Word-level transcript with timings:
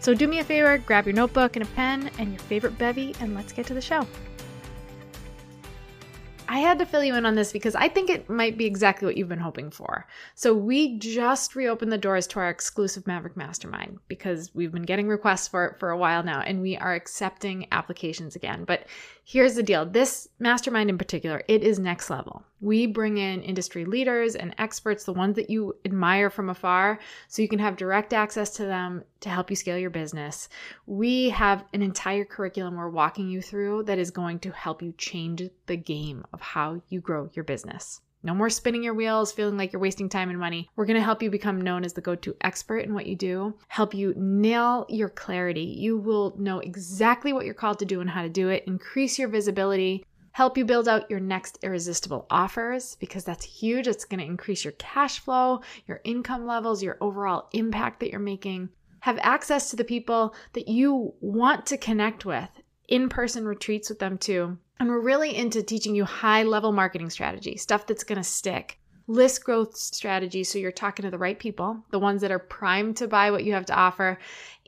So 0.00 0.14
do 0.14 0.26
me 0.26 0.38
a 0.38 0.44
favor, 0.44 0.78
grab 0.78 1.04
your 1.04 1.14
notebook 1.14 1.56
and 1.56 1.62
a 1.62 1.68
pen 1.72 2.10
and 2.18 2.30
your 2.30 2.40
favorite 2.40 2.78
bevy, 2.78 3.14
and 3.20 3.34
let's 3.34 3.52
get 3.52 3.66
to 3.66 3.74
the 3.74 3.82
show. 3.82 4.06
I 6.48 6.58
had 6.58 6.80
to 6.80 6.86
fill 6.86 7.04
you 7.04 7.14
in 7.14 7.26
on 7.26 7.36
this 7.36 7.52
because 7.52 7.76
I 7.76 7.88
think 7.88 8.10
it 8.10 8.28
might 8.28 8.58
be 8.58 8.64
exactly 8.64 9.06
what 9.06 9.16
you've 9.16 9.28
been 9.28 9.38
hoping 9.38 9.70
for. 9.70 10.08
So, 10.34 10.52
we 10.52 10.98
just 10.98 11.54
reopened 11.54 11.92
the 11.92 11.98
doors 11.98 12.26
to 12.28 12.40
our 12.40 12.48
exclusive 12.48 13.06
Maverick 13.06 13.36
Mastermind 13.36 13.98
because 14.08 14.52
we've 14.52 14.72
been 14.72 14.82
getting 14.82 15.06
requests 15.06 15.46
for 15.46 15.66
it 15.66 15.78
for 15.78 15.90
a 15.90 15.98
while 15.98 16.24
now 16.24 16.40
and 16.40 16.60
we 16.60 16.76
are 16.76 16.94
accepting 16.94 17.68
applications 17.70 18.34
again. 18.34 18.64
But 18.64 18.86
here's 19.22 19.54
the 19.54 19.62
deal 19.62 19.84
this 19.84 20.28
mastermind 20.40 20.90
in 20.90 20.98
particular, 20.98 21.44
it 21.46 21.62
is 21.62 21.78
next 21.78 22.10
level. 22.10 22.42
We 22.60 22.86
bring 22.86 23.18
in 23.18 23.42
industry 23.42 23.84
leaders 23.84 24.34
and 24.34 24.54
experts, 24.58 25.04
the 25.04 25.12
ones 25.12 25.36
that 25.36 25.50
you 25.50 25.76
admire 25.84 26.30
from 26.30 26.50
afar, 26.50 26.98
so 27.28 27.42
you 27.42 27.48
can 27.48 27.58
have 27.58 27.76
direct 27.76 28.12
access 28.12 28.50
to 28.56 28.64
them 28.64 29.02
to 29.20 29.28
help 29.28 29.50
you 29.50 29.56
scale 29.56 29.78
your 29.78 29.90
business. 29.90 30.48
We 30.86 31.30
have 31.30 31.64
an 31.72 31.82
entire 31.82 32.24
curriculum 32.24 32.76
we're 32.76 32.90
walking 32.90 33.28
you 33.28 33.40
through 33.40 33.84
that 33.84 33.98
is 33.98 34.10
going 34.10 34.40
to 34.40 34.50
help 34.50 34.82
you 34.82 34.92
change 34.98 35.42
the 35.66 35.76
game 35.76 36.24
of 36.32 36.40
how 36.40 36.82
you 36.88 37.00
grow 37.00 37.30
your 37.32 37.44
business. 37.44 38.00
No 38.22 38.34
more 38.34 38.50
spinning 38.50 38.82
your 38.82 38.92
wheels, 38.92 39.32
feeling 39.32 39.56
like 39.56 39.72
you're 39.72 39.80
wasting 39.80 40.10
time 40.10 40.28
and 40.28 40.38
money. 40.38 40.68
We're 40.76 40.84
going 40.84 40.98
to 40.98 41.02
help 41.02 41.22
you 41.22 41.30
become 41.30 41.58
known 41.58 41.84
as 41.84 41.94
the 41.94 42.02
go 42.02 42.14
to 42.16 42.36
expert 42.42 42.80
in 42.80 42.92
what 42.92 43.06
you 43.06 43.16
do, 43.16 43.54
help 43.68 43.94
you 43.94 44.12
nail 44.14 44.84
your 44.90 45.08
clarity. 45.08 45.62
You 45.62 45.96
will 45.96 46.34
know 46.38 46.58
exactly 46.58 47.32
what 47.32 47.46
you're 47.46 47.54
called 47.54 47.78
to 47.78 47.86
do 47.86 48.02
and 48.02 48.10
how 48.10 48.20
to 48.20 48.28
do 48.28 48.50
it, 48.50 48.64
increase 48.66 49.18
your 49.18 49.28
visibility, 49.28 50.04
help 50.32 50.56
you 50.56 50.64
build 50.64 50.88
out 50.88 51.10
your 51.10 51.20
next 51.20 51.58
irresistible 51.62 52.26
offers 52.30 52.96
because 52.96 53.24
that's 53.24 53.44
huge. 53.44 53.86
It's 53.86 54.04
going 54.04 54.20
to 54.20 54.26
increase 54.26 54.64
your 54.64 54.72
cash 54.72 55.18
flow, 55.18 55.60
your 55.86 56.00
income 56.04 56.46
levels, 56.46 56.82
your 56.82 56.98
overall 57.00 57.48
impact 57.52 58.00
that 58.00 58.10
you're 58.10 58.20
making. 58.20 58.68
Have 59.00 59.18
access 59.22 59.70
to 59.70 59.76
the 59.76 59.84
people 59.84 60.34
that 60.52 60.68
you 60.68 61.14
want 61.20 61.66
to 61.66 61.78
connect 61.78 62.24
with, 62.24 62.50
in 62.88 63.08
person 63.08 63.46
retreats 63.46 63.88
with 63.88 63.98
them 63.98 64.18
too 64.18 64.58
and 64.80 64.88
we're 64.88 64.98
really 64.98 65.36
into 65.36 65.62
teaching 65.62 65.94
you 65.94 66.04
high 66.06 66.42
level 66.42 66.72
marketing 66.72 67.10
strategy, 67.10 67.56
stuff 67.58 67.86
that's 67.86 68.02
going 68.02 68.16
to 68.16 68.24
stick. 68.24 68.79
List 69.10 69.42
growth 69.42 69.76
strategy, 69.76 70.44
so 70.44 70.56
you're 70.56 70.70
talking 70.70 71.02
to 71.02 71.10
the 71.10 71.18
right 71.18 71.36
people, 71.36 71.82
the 71.90 71.98
ones 71.98 72.20
that 72.20 72.30
are 72.30 72.38
primed 72.38 72.96
to 72.98 73.08
buy 73.08 73.32
what 73.32 73.42
you 73.42 73.52
have 73.52 73.66
to 73.66 73.74
offer, 73.74 74.16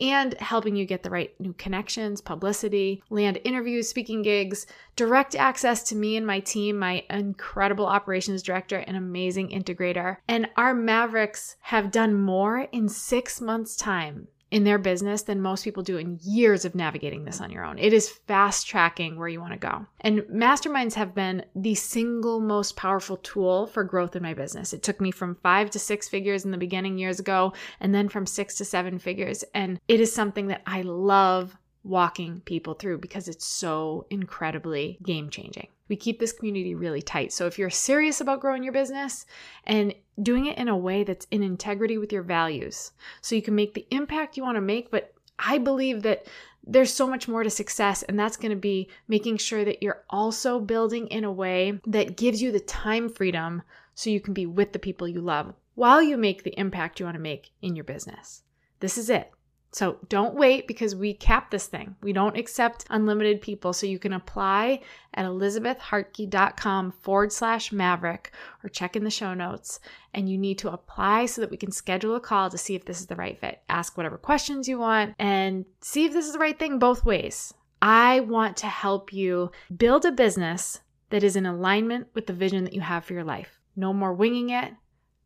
and 0.00 0.34
helping 0.40 0.74
you 0.74 0.84
get 0.84 1.04
the 1.04 1.10
right 1.10 1.32
new 1.38 1.52
connections, 1.52 2.20
publicity, 2.20 3.04
land 3.08 3.38
interviews, 3.44 3.88
speaking 3.88 4.20
gigs, 4.20 4.66
direct 4.96 5.36
access 5.36 5.84
to 5.84 5.94
me 5.94 6.16
and 6.16 6.26
my 6.26 6.40
team, 6.40 6.76
my 6.76 7.04
incredible 7.08 7.86
operations 7.86 8.42
director 8.42 8.78
and 8.78 8.96
amazing 8.96 9.50
integrator. 9.50 10.16
And 10.26 10.48
our 10.56 10.74
Mavericks 10.74 11.54
have 11.60 11.92
done 11.92 12.12
more 12.12 12.66
in 12.72 12.88
six 12.88 13.40
months' 13.40 13.76
time 13.76 14.26
in 14.52 14.64
their 14.64 14.78
business 14.78 15.22
than 15.22 15.40
most 15.40 15.64
people 15.64 15.82
do 15.82 15.96
in 15.96 16.20
years 16.22 16.66
of 16.66 16.74
navigating 16.74 17.24
this 17.24 17.40
on 17.40 17.50
your 17.50 17.64
own. 17.64 17.78
It 17.78 17.94
is 17.94 18.10
fast 18.10 18.66
tracking 18.66 19.18
where 19.18 19.26
you 19.26 19.40
want 19.40 19.54
to 19.54 19.58
go. 19.58 19.86
And 20.02 20.20
masterminds 20.24 20.92
have 20.92 21.14
been 21.14 21.46
the 21.56 21.74
single 21.74 22.38
most 22.38 22.76
powerful 22.76 23.16
tool 23.16 23.66
for 23.66 23.82
growth 23.82 24.14
in 24.14 24.22
my 24.22 24.34
business. 24.34 24.74
It 24.74 24.82
took 24.82 25.00
me 25.00 25.10
from 25.10 25.36
five 25.36 25.70
to 25.70 25.78
six 25.78 26.06
figures 26.06 26.44
in 26.44 26.50
the 26.50 26.58
beginning 26.58 26.98
years 26.98 27.18
ago, 27.18 27.54
and 27.80 27.94
then 27.94 28.10
from 28.10 28.26
six 28.26 28.54
to 28.58 28.66
seven 28.66 28.98
figures. 28.98 29.42
And 29.54 29.80
it 29.88 30.00
is 30.00 30.14
something 30.14 30.48
that 30.48 30.60
I 30.66 30.82
love 30.82 31.56
walking 31.84 32.40
people 32.44 32.74
through 32.74 32.98
because 32.98 33.28
it's 33.28 33.44
so 33.44 34.06
incredibly 34.10 34.98
game 35.02 35.30
changing. 35.30 35.66
We 35.88 35.96
keep 35.96 36.18
this 36.18 36.32
community 36.32 36.74
really 36.74 37.02
tight. 37.02 37.32
So 37.32 37.46
if 37.46 37.58
you're 37.58 37.70
serious 37.70 38.20
about 38.20 38.40
growing 38.40 38.62
your 38.62 38.72
business 38.72 39.26
and 39.64 39.94
doing 40.22 40.46
it 40.46 40.58
in 40.58 40.68
a 40.68 40.76
way 40.76 41.04
that's 41.04 41.26
in 41.30 41.42
integrity 41.42 41.98
with 41.98 42.12
your 42.12 42.22
values, 42.22 42.92
so 43.20 43.34
you 43.34 43.42
can 43.42 43.54
make 43.54 43.74
the 43.74 43.86
impact 43.90 44.36
you 44.36 44.42
want 44.42 44.56
to 44.56 44.62
make, 44.62 44.90
but 44.90 45.12
I 45.38 45.58
believe 45.58 46.02
that 46.02 46.26
there's 46.64 46.94
so 46.94 47.08
much 47.08 47.26
more 47.26 47.42
to 47.42 47.50
success, 47.50 48.04
and 48.04 48.16
that's 48.16 48.36
going 48.36 48.50
to 48.50 48.56
be 48.56 48.88
making 49.08 49.38
sure 49.38 49.64
that 49.64 49.82
you're 49.82 50.04
also 50.08 50.60
building 50.60 51.08
in 51.08 51.24
a 51.24 51.32
way 51.32 51.80
that 51.86 52.16
gives 52.16 52.40
you 52.40 52.52
the 52.52 52.60
time 52.60 53.08
freedom 53.08 53.62
so 53.94 54.10
you 54.10 54.20
can 54.20 54.32
be 54.32 54.46
with 54.46 54.72
the 54.72 54.78
people 54.78 55.08
you 55.08 55.20
love 55.20 55.52
while 55.74 56.00
you 56.00 56.16
make 56.16 56.44
the 56.44 56.58
impact 56.58 57.00
you 57.00 57.06
want 57.06 57.16
to 57.16 57.20
make 57.20 57.50
in 57.62 57.74
your 57.74 57.84
business. 57.84 58.42
This 58.78 58.96
is 58.96 59.10
it. 59.10 59.32
So 59.72 59.96
don't 60.10 60.34
wait 60.34 60.68
because 60.68 60.94
we 60.94 61.14
cap 61.14 61.50
this 61.50 61.66
thing. 61.66 61.96
We 62.02 62.12
don't 62.12 62.36
accept 62.36 62.84
unlimited 62.90 63.40
people. 63.40 63.72
So 63.72 63.86
you 63.86 63.98
can 63.98 64.12
apply 64.12 64.82
at 65.14 65.24
elizabethhartke.com 65.24 66.92
forward 66.92 67.32
slash 67.32 67.72
maverick 67.72 68.32
or 68.62 68.68
check 68.68 68.96
in 68.96 69.04
the 69.04 69.10
show 69.10 69.32
notes. 69.32 69.80
And 70.12 70.28
you 70.28 70.36
need 70.36 70.58
to 70.58 70.72
apply 70.72 71.24
so 71.24 71.40
that 71.40 71.50
we 71.50 71.56
can 71.56 71.72
schedule 71.72 72.14
a 72.14 72.20
call 72.20 72.50
to 72.50 72.58
see 72.58 72.74
if 72.74 72.84
this 72.84 73.00
is 73.00 73.06
the 73.06 73.16
right 73.16 73.38
fit. 73.38 73.62
Ask 73.70 73.96
whatever 73.96 74.18
questions 74.18 74.68
you 74.68 74.78
want 74.78 75.14
and 75.18 75.64
see 75.80 76.04
if 76.04 76.12
this 76.12 76.26
is 76.26 76.34
the 76.34 76.38
right 76.38 76.58
thing 76.58 76.78
both 76.78 77.06
ways. 77.06 77.54
I 77.80 78.20
want 78.20 78.58
to 78.58 78.66
help 78.66 79.10
you 79.10 79.50
build 79.74 80.04
a 80.04 80.12
business 80.12 80.80
that 81.08 81.24
is 81.24 81.34
in 81.34 81.46
alignment 81.46 82.08
with 82.14 82.26
the 82.26 82.32
vision 82.34 82.64
that 82.64 82.74
you 82.74 82.82
have 82.82 83.06
for 83.06 83.14
your 83.14 83.24
life. 83.24 83.58
No 83.74 83.94
more 83.94 84.12
winging 84.12 84.50
it. 84.50 84.74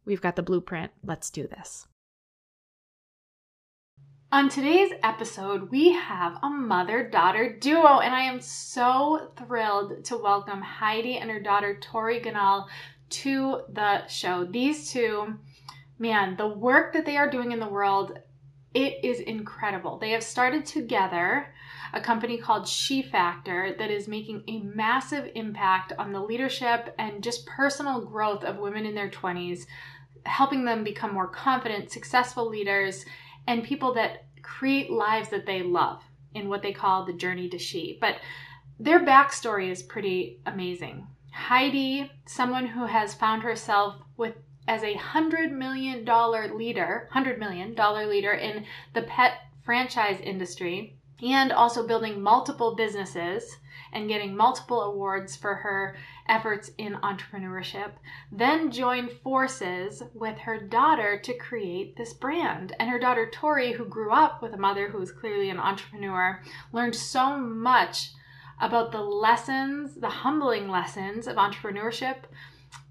We've 0.04 0.20
got 0.20 0.36
the 0.36 0.42
blueprint. 0.42 0.92
Let's 1.02 1.30
do 1.30 1.48
this. 1.48 1.88
On 4.32 4.48
today's 4.48 4.92
episode, 5.04 5.70
we 5.70 5.92
have 5.92 6.38
a 6.42 6.50
mother 6.50 7.08
daughter 7.08 7.56
duo, 7.60 8.00
and 8.00 8.12
I 8.12 8.22
am 8.22 8.40
so 8.40 9.30
thrilled 9.36 10.04
to 10.06 10.16
welcome 10.18 10.60
Heidi 10.60 11.18
and 11.18 11.30
her 11.30 11.38
daughter 11.38 11.78
Tori 11.80 12.20
Ganahl 12.20 12.66
to 13.10 13.60
the 13.72 14.04
show. 14.08 14.44
These 14.44 14.90
two, 14.90 15.38
man, 16.00 16.36
the 16.36 16.48
work 16.48 16.92
that 16.94 17.06
they 17.06 17.16
are 17.16 17.30
doing 17.30 17.52
in 17.52 17.60
the 17.60 17.68
world, 17.68 18.18
it 18.74 19.04
is 19.04 19.20
incredible. 19.20 19.96
They 19.96 20.10
have 20.10 20.24
started 20.24 20.66
together 20.66 21.54
a 21.92 22.00
company 22.00 22.36
called 22.36 22.66
She 22.66 23.02
Factor 23.02 23.76
that 23.78 23.92
is 23.92 24.08
making 24.08 24.42
a 24.48 24.58
massive 24.58 25.30
impact 25.36 25.92
on 26.00 26.12
the 26.12 26.20
leadership 26.20 26.92
and 26.98 27.22
just 27.22 27.46
personal 27.46 28.04
growth 28.04 28.42
of 28.42 28.58
women 28.58 28.86
in 28.86 28.94
their 28.96 29.08
20s, 29.08 29.66
helping 30.24 30.64
them 30.64 30.82
become 30.82 31.14
more 31.14 31.28
confident, 31.28 31.92
successful 31.92 32.48
leaders 32.48 33.04
and 33.46 33.64
people 33.64 33.94
that 33.94 34.24
create 34.42 34.90
lives 34.90 35.28
that 35.30 35.46
they 35.46 35.62
love 35.62 36.02
in 36.34 36.48
what 36.48 36.62
they 36.62 36.72
call 36.72 37.04
the 37.04 37.12
journey 37.12 37.48
to 37.48 37.58
she. 37.58 37.98
But 38.00 38.16
their 38.78 39.00
backstory 39.00 39.70
is 39.70 39.82
pretty 39.82 40.40
amazing. 40.46 41.06
Heidi, 41.32 42.10
someone 42.26 42.66
who 42.66 42.86
has 42.86 43.14
found 43.14 43.42
herself 43.42 43.96
with 44.16 44.34
as 44.68 44.82
a 44.82 44.94
hundred 44.94 45.52
million 45.52 46.04
dollar 46.04 46.52
leader, 46.54 47.08
hundred 47.12 47.38
million 47.38 47.74
dollar 47.74 48.06
leader 48.06 48.32
in 48.32 48.64
the 48.94 49.02
pet 49.02 49.34
franchise 49.64 50.20
industry, 50.20 50.96
and 51.22 51.52
also 51.52 51.86
building 51.86 52.20
multiple 52.20 52.74
businesses 52.74 53.56
and 53.96 54.08
getting 54.08 54.36
multiple 54.36 54.82
awards 54.82 55.34
for 55.34 55.54
her 55.54 55.96
efforts 56.28 56.70
in 56.76 56.92
entrepreneurship, 56.96 57.92
then 58.30 58.70
joined 58.70 59.10
forces 59.10 60.02
with 60.12 60.36
her 60.36 60.60
daughter 60.60 61.18
to 61.18 61.32
create 61.38 61.96
this 61.96 62.12
brand. 62.12 62.76
And 62.78 62.90
her 62.90 62.98
daughter 62.98 63.30
Tori, 63.32 63.72
who 63.72 63.86
grew 63.86 64.12
up 64.12 64.42
with 64.42 64.52
a 64.52 64.58
mother 64.58 64.90
who 64.90 64.98
was 64.98 65.10
clearly 65.10 65.48
an 65.48 65.58
entrepreneur, 65.58 66.42
learned 66.72 66.94
so 66.94 67.38
much 67.38 68.10
about 68.60 68.92
the 68.92 69.00
lessons, 69.00 69.94
the 69.94 70.10
humbling 70.10 70.68
lessons 70.68 71.26
of 71.26 71.36
entrepreneurship, 71.36 72.16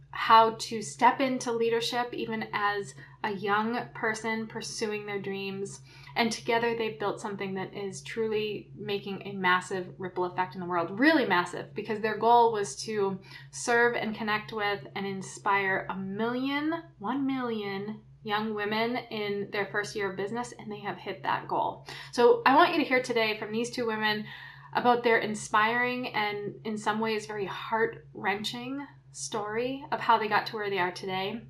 how 0.10 0.56
to 0.58 0.81
step 0.81 1.22
into 1.22 1.51
leadership 1.51 2.12
even 2.13 2.48
as 2.51 2.96
a 3.24 3.31
young 3.31 3.80
person 3.94 4.48
pursuing 4.48 5.06
their 5.06 5.22
dreams. 5.22 5.81
And 6.17 6.31
together 6.31 6.75
they've 6.77 7.00
built 7.00 7.19
something 7.19 7.53
that 7.56 7.73
is 7.75 8.01
truly 8.01 8.69
making 8.77 9.21
a 9.25 9.33
massive 9.33 9.88
ripple 9.97 10.25
effect 10.25 10.56
in 10.56 10.62
the 10.62 10.67
world. 10.67 10.97
Really 10.97 11.25
massive, 11.25 11.73
because 11.75 12.00
their 12.00 12.17
goal 12.17 12.53
was 12.53 12.75
to 12.83 13.19
serve 13.51 13.95
and 13.95 14.15
connect 14.15 14.53
with 14.53 14.79
and 14.95 15.06
inspire 15.06 15.85
a 15.89 15.95
million, 15.95 16.73
one 17.00 17.27
million 17.27 18.01
young 18.23 18.56
women 18.56 18.97
in 19.12 19.50
their 19.51 19.67
first 19.67 19.95
year 19.95 20.09
of 20.09 20.17
business, 20.17 20.53
and 20.57 20.71
they 20.71 20.79
have 20.79 20.97
hit 20.97 21.21
that 21.23 21.47
goal. 21.47 21.85
So 22.12 22.41
I 22.45 22.56
want 22.56 22.71
you 22.71 22.79
to 22.79 22.88
hear 22.88 23.01
today 23.01 23.38
from 23.38 23.51
these 23.51 23.69
two 23.69 23.85
women 23.85 24.25
about 24.73 25.03
their 25.03 25.19
inspiring 25.19 26.07
and, 26.15 26.56
in 26.65 26.77
some 26.77 27.00
ways, 27.00 27.27
very 27.27 27.45
heart 27.45 28.07
wrenching 28.13 28.85
story 29.12 29.85
of 29.91 30.00
how 30.00 30.17
they 30.17 30.27
got 30.27 30.47
to 30.47 30.56
where 30.56 30.69
they 30.69 30.79
are 30.79 30.91
today, 30.91 31.41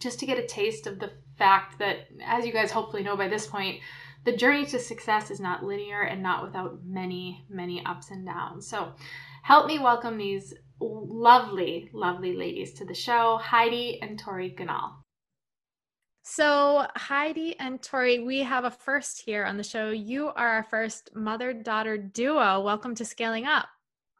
just 0.00 0.18
to 0.18 0.26
get 0.26 0.38
a 0.38 0.46
taste 0.46 0.86
of 0.86 0.98
the 0.98 1.12
fact 1.38 1.78
that, 1.78 2.08
as 2.24 2.44
you 2.44 2.52
guys 2.52 2.70
hopefully 2.70 3.02
know 3.02 3.16
by 3.16 3.28
this 3.28 3.46
point, 3.46 3.80
the 4.24 4.36
journey 4.36 4.66
to 4.66 4.78
success 4.78 5.30
is 5.30 5.40
not 5.40 5.64
linear 5.64 6.02
and 6.02 6.22
not 6.22 6.44
without 6.44 6.84
many, 6.84 7.44
many 7.48 7.84
ups 7.84 8.10
and 8.10 8.24
downs. 8.24 8.68
So, 8.68 8.92
help 9.42 9.66
me 9.66 9.78
welcome 9.78 10.18
these 10.18 10.54
lovely, 10.80 11.90
lovely 11.92 12.34
ladies 12.36 12.74
to 12.74 12.84
the 12.84 12.94
show 12.94 13.38
Heidi 13.42 14.00
and 14.00 14.18
Tori 14.18 14.54
Ganahl. 14.56 15.02
So, 16.24 16.86
Heidi 16.94 17.58
and 17.58 17.82
Tori, 17.82 18.20
we 18.20 18.40
have 18.44 18.64
a 18.64 18.70
first 18.70 19.22
here 19.22 19.44
on 19.44 19.56
the 19.56 19.64
show. 19.64 19.90
You 19.90 20.28
are 20.28 20.48
our 20.48 20.62
first 20.62 21.10
mother 21.16 21.52
daughter 21.52 21.98
duo. 21.98 22.60
Welcome 22.60 22.94
to 22.94 23.04
Scaling 23.04 23.44
Up. 23.44 23.66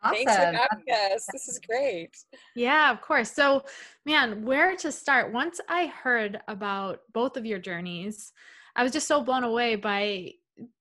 Awesome. 0.03 0.17
Thanks 0.17 0.35
for 0.35 0.43
having 0.43 1.15
us. 1.15 1.27
This 1.33 1.49
is 1.49 1.61
great. 1.61 2.17
Yeah, 2.55 2.91
of 2.91 3.01
course. 3.01 3.31
So, 3.31 3.65
man, 4.05 4.45
where 4.45 4.77
to 4.77 4.91
start? 4.91 5.33
Once 5.33 5.61
I 5.69 5.87
heard 5.87 6.41
about 6.49 7.01
both 7.13 7.37
of 7.37 7.47
your 7.47 7.59
journeys, 7.59 8.33
I 8.75 8.83
was 8.83 8.93
just 8.93 9.07
so 9.07 9.23
blown 9.23 9.45
away 9.45 9.77
by 9.77 10.33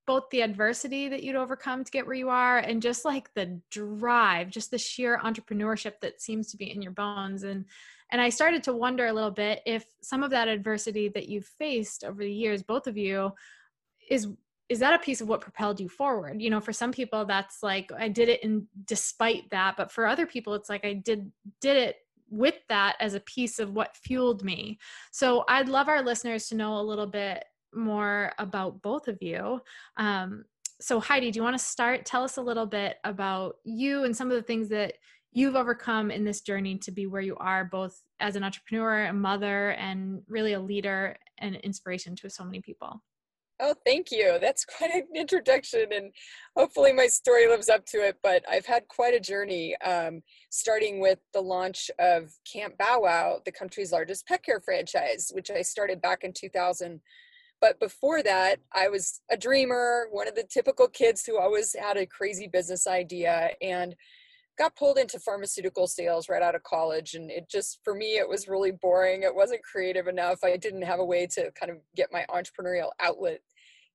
both 0.07 0.29
the 0.31 0.41
adversity 0.41 1.07
that 1.09 1.23
you'd 1.23 1.35
overcome 1.35 1.83
to 1.83 1.91
get 1.91 2.06
where 2.06 2.15
you 2.15 2.29
are 2.29 2.57
and 2.57 2.81
just 2.81 3.06
like 3.06 3.33
the 3.33 3.62
drive, 3.69 4.50
just 4.50 4.71
the 4.71 4.77
sheer 4.77 5.19
entrepreneurship 5.24 6.00
that 6.01 6.21
seems 6.21 6.51
to 6.51 6.57
be 6.57 6.71
in 6.71 6.81
your 6.81 6.91
bones. 6.91 7.44
And 7.44 7.65
and 8.12 8.19
I 8.19 8.29
started 8.29 8.63
to 8.63 8.74
wonder 8.74 9.07
a 9.07 9.13
little 9.13 9.31
bit 9.31 9.62
if 9.65 9.85
some 10.01 10.21
of 10.21 10.31
that 10.31 10.50
adversity 10.50 11.07
that 11.09 11.29
you've 11.29 11.45
faced 11.45 12.03
over 12.03 12.21
the 12.21 12.33
years, 12.33 12.62
both 12.62 12.88
of 12.88 12.97
you, 12.97 13.31
is 14.09 14.27
is 14.71 14.79
that 14.79 14.94
a 14.94 15.03
piece 15.03 15.19
of 15.19 15.27
what 15.27 15.41
propelled 15.41 15.81
you 15.81 15.89
forward? 15.89 16.41
You 16.41 16.50
know 16.50 16.62
for 16.62 16.71
some 16.71 16.94
people 16.94 17.25
that's 17.25 17.62
like 17.62 17.91
i 17.97 18.07
did 18.07 18.29
it 18.29 18.41
in 18.41 18.65
despite 18.85 19.50
that 19.50 19.75
but 19.75 19.91
for 19.91 20.07
other 20.07 20.25
people 20.25 20.53
it's 20.53 20.69
like 20.69 20.85
i 20.85 20.94
did 20.94 21.29
did 21.59 21.75
it 21.75 21.95
with 22.29 22.56
that 22.69 22.95
as 23.01 23.13
a 23.13 23.19
piece 23.19 23.59
of 23.59 23.73
what 23.73 23.97
fueled 23.97 24.45
me. 24.45 24.79
So 25.12 25.44
i'd 25.50 25.68
love 25.68 25.89
our 25.89 26.01
listeners 26.01 26.47
to 26.47 26.56
know 26.56 26.79
a 26.79 26.89
little 26.91 27.06
bit 27.06 27.44
more 27.73 28.31
about 28.38 28.81
both 28.81 29.09
of 29.09 29.18
you. 29.21 29.59
Um, 29.97 30.45
so 30.79 31.01
heidi 31.01 31.31
do 31.31 31.39
you 31.39 31.44
want 31.44 31.57
to 31.57 31.63
start? 31.63 32.06
Tell 32.06 32.24
us 32.24 32.38
a 32.38 32.41
little 32.41 32.65
bit 32.65 32.95
about 33.03 33.57
you 33.65 34.06
and 34.06 34.15
some 34.15 34.29
of 34.31 34.38
the 34.38 34.41
things 34.41 34.69
that 34.69 34.94
you've 35.33 35.56
overcome 35.56 36.12
in 36.12 36.24
this 36.24 36.41
journey 36.41 36.77
to 36.77 36.91
be 36.91 37.07
where 37.07 37.21
you 37.21 37.35
are 37.38 37.65
both 37.65 38.01
as 38.21 38.38
an 38.38 38.44
entrepreneur 38.44 39.06
a 39.07 39.13
mother 39.13 39.71
and 39.71 40.21
really 40.29 40.53
a 40.53 40.59
leader 40.59 41.17
and 41.39 41.56
inspiration 41.57 42.15
to 42.15 42.29
so 42.29 42.45
many 42.45 42.62
people 42.62 43.01
Oh, 43.63 43.75
thank 43.86 44.12
you. 44.12 44.40
That's 44.42 44.66
quite 44.78 44.92
an 44.92 45.08
introduction, 45.16 45.94
and 45.94 46.12
hopefully 46.58 46.92
my 46.92 47.06
story 47.06 47.48
lives 47.48 47.69
up 47.69 47.86
to 47.88 47.98
it. 47.98 48.18
But 48.24 48.44
I've 48.50 48.66
had 48.66 48.88
quite 48.88 49.13
a 49.13 49.19
journey, 49.19 49.78
um, 49.81 50.24
starting 50.50 51.00
with 51.00 51.19
the 51.34 51.42
launch 51.42 51.92
of 52.00 52.31
Camp 52.52 52.78
Bow 52.80 53.02
Wow, 53.02 53.40
the 53.46 53.52
country's 53.52 53.92
largest 53.92 54.28
pet 54.28 54.44
care 54.44 54.60
franchise, 54.60 55.31
which 55.34 55.52
I 55.52 55.62
started 55.62 56.02
back 56.02 56.24
in 56.24 56.34
2000. 56.34 57.00
But 57.62 57.80
before 57.80 58.24
that, 58.24 58.58
I 58.74 58.88
was 58.90 59.22
a 59.30 59.38
dreamer, 59.38 60.08
one 60.12 60.28
of 60.28 60.34
the 60.34 60.44
typical 60.44 60.88
kids 60.88 61.24
who 61.24 61.38
always 61.40 61.75
had 61.80 61.96
a 61.96 62.08
crazy 62.08 62.48
business 62.48 62.88
idea, 62.88 63.52
and 63.62 63.96
got 64.62 64.75
pulled 64.75 64.98
into 65.00 65.19
pharmaceutical 65.19 65.88
sales 65.88 66.30
right 66.30 66.44
out 66.44 66.54
of 66.54 66.62
college 66.62 67.16
and 67.16 67.31
it 67.31 67.50
just 67.50 67.80
for 67.84 67.96
me 67.96 68.18
it 68.18 68.30
was 68.30 68.48
really 68.48 68.72
boring 68.72 69.24
it 69.24 69.34
wasn't 69.34 69.62
creative 69.63 70.08
enough 70.08 70.44
i 70.44 70.56
didn't 70.56 70.84
have 70.84 71.00
a 71.00 71.06
way 71.06 71.25
to 71.25 71.50
kind 71.60 71.72
of 71.72 71.78
get 71.96 72.10
my 72.12 72.25
entrepreneurial 72.30 72.90
outlet 73.00 73.42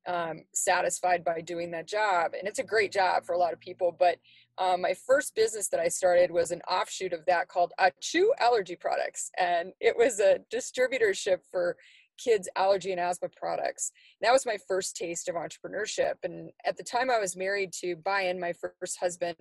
um, 0.06 0.42
satisfied 0.54 1.24
by 1.24 1.40
doing 1.40 1.70
that 1.72 1.88
job. 1.88 2.32
And 2.38 2.46
it's 2.46 2.58
a 2.58 2.64
great 2.64 2.92
job 2.92 3.24
for 3.24 3.34
a 3.34 3.38
lot 3.38 3.52
of 3.52 3.60
people. 3.60 3.94
But 3.98 4.18
um, 4.58 4.80
my 4.80 4.94
first 4.94 5.34
business 5.34 5.68
that 5.68 5.80
I 5.80 5.88
started 5.88 6.30
was 6.30 6.50
an 6.50 6.62
offshoot 6.62 7.12
of 7.12 7.26
that 7.26 7.48
called 7.48 7.72
Achu 7.80 8.26
Allergy 8.38 8.76
Products. 8.76 9.30
And 9.36 9.72
it 9.80 9.96
was 9.96 10.20
a 10.20 10.38
distributorship 10.52 11.38
for 11.50 11.76
kids' 12.18 12.48
allergy 12.56 12.92
and 12.92 13.00
asthma 13.00 13.28
products. 13.36 13.92
That 14.20 14.32
was 14.32 14.46
my 14.46 14.58
first 14.68 14.96
taste 14.96 15.28
of 15.28 15.34
entrepreneurship. 15.34 16.14
And 16.22 16.50
at 16.64 16.76
the 16.76 16.82
time 16.82 17.10
I 17.10 17.18
was 17.18 17.36
married 17.36 17.72
to 17.80 17.96
Bayan, 17.96 18.40
my 18.40 18.52
first 18.52 18.98
husband, 18.98 19.36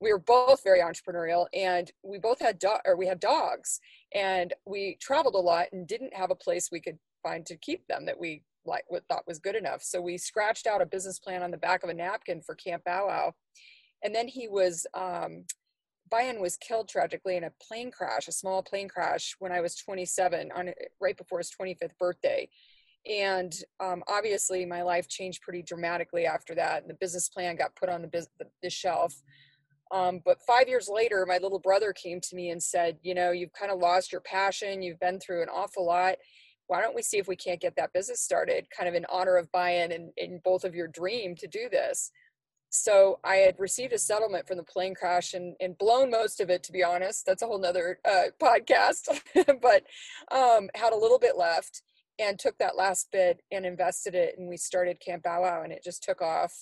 we 0.00 0.12
were 0.12 0.18
both 0.18 0.62
very 0.62 0.80
entrepreneurial 0.80 1.46
and 1.54 1.90
we 2.02 2.18
both 2.18 2.40
had 2.40 2.58
dog 2.58 2.80
or 2.84 2.96
we 2.96 3.06
had 3.06 3.20
dogs 3.20 3.80
and 4.14 4.52
we 4.66 4.96
traveled 5.00 5.34
a 5.34 5.38
lot 5.38 5.66
and 5.72 5.86
didn't 5.86 6.14
have 6.14 6.30
a 6.30 6.36
place 6.36 6.70
we 6.70 6.80
could 6.80 6.98
find 7.22 7.44
to 7.46 7.56
keep 7.56 7.86
them 7.86 8.06
that 8.06 8.18
we 8.18 8.42
like 8.64 8.84
what 8.88 9.04
thought 9.08 9.26
was 9.26 9.38
good 9.38 9.56
enough. 9.56 9.82
So 9.82 10.00
we 10.00 10.18
scratched 10.18 10.66
out 10.66 10.82
a 10.82 10.86
business 10.86 11.18
plan 11.18 11.42
on 11.42 11.50
the 11.50 11.56
back 11.56 11.82
of 11.82 11.90
a 11.90 11.94
napkin 11.94 12.42
for 12.42 12.54
Camp 12.54 12.84
Bow 12.84 13.06
Wow. 13.06 13.34
And 14.02 14.14
then 14.14 14.28
he 14.28 14.48
was, 14.48 14.86
um, 14.94 15.44
Bayan 16.10 16.40
was 16.40 16.56
killed 16.56 16.88
tragically 16.88 17.36
in 17.36 17.44
a 17.44 17.52
plane 17.62 17.90
crash, 17.90 18.28
a 18.28 18.32
small 18.32 18.62
plane 18.62 18.88
crash 18.88 19.36
when 19.38 19.52
I 19.52 19.60
was 19.60 19.76
27 19.76 20.50
on 20.52 20.70
right 21.00 21.16
before 21.16 21.38
his 21.38 21.50
25th 21.58 21.96
birthday. 21.98 22.48
And 23.08 23.52
um, 23.78 24.02
obviously 24.08 24.66
my 24.66 24.82
life 24.82 25.08
changed 25.08 25.42
pretty 25.42 25.62
dramatically 25.62 26.26
after 26.26 26.54
that. 26.56 26.82
And 26.82 26.90
the 26.90 26.96
business 27.00 27.28
plan 27.28 27.56
got 27.56 27.76
put 27.76 27.88
on 27.88 28.02
the, 28.02 28.08
biz- 28.08 28.28
the, 28.38 28.46
the 28.62 28.70
shelf. 28.70 29.14
Um, 29.92 30.20
but 30.24 30.38
five 30.46 30.68
years 30.68 30.88
later, 30.92 31.24
my 31.26 31.38
little 31.38 31.58
brother 31.58 31.92
came 31.92 32.20
to 32.20 32.36
me 32.36 32.50
and 32.50 32.62
said, 32.62 32.98
you 33.02 33.14
know, 33.14 33.30
you've 33.32 33.52
kind 33.52 33.72
of 33.72 33.78
lost 33.78 34.12
your 34.12 34.20
passion. 34.20 34.82
You've 34.82 35.00
been 35.00 35.18
through 35.18 35.42
an 35.42 35.48
awful 35.48 35.86
lot 35.86 36.16
why 36.70 36.80
don't 36.80 36.94
we 36.94 37.02
see 37.02 37.18
if 37.18 37.26
we 37.26 37.34
can't 37.34 37.60
get 37.60 37.74
that 37.74 37.92
business 37.92 38.22
started 38.22 38.64
kind 38.70 38.88
of 38.88 38.94
in 38.94 39.04
honor 39.10 39.36
of 39.36 39.50
Bayan 39.50 39.90
and 39.90 40.10
in 40.16 40.40
both 40.44 40.62
of 40.62 40.72
your 40.72 40.86
dream 40.86 41.34
to 41.34 41.48
do 41.48 41.68
this 41.68 42.12
so 42.70 43.18
i 43.24 43.36
had 43.36 43.54
received 43.58 43.92
a 43.92 43.98
settlement 43.98 44.46
from 44.46 44.56
the 44.56 44.62
plane 44.62 44.94
crash 44.94 45.34
and, 45.34 45.54
and 45.60 45.76
blown 45.78 46.10
most 46.10 46.40
of 46.40 46.50
it 46.50 46.62
to 46.62 46.72
be 46.72 46.82
honest. 46.82 47.26
That's 47.26 47.42
a 47.42 47.46
whole 47.46 47.58
nother 47.58 47.98
uh, 48.04 48.30
podcast 48.42 49.20
but 49.60 49.84
um, 50.30 50.70
had 50.74 50.92
a 50.92 50.98
little 50.98 51.18
bit 51.18 51.36
left 51.36 51.82
and 52.18 52.38
took 52.38 52.58
that 52.58 52.76
last 52.76 53.08
bit 53.12 53.42
and 53.50 53.64
invested 53.64 54.14
it 54.14 54.36
and 54.38 54.48
we 54.48 54.56
started 54.56 55.00
camp 55.00 55.24
bow 55.24 55.42
wow 55.42 55.62
and 55.62 55.72
it 55.72 55.82
just 55.84 56.02
took 56.02 56.22
off. 56.22 56.52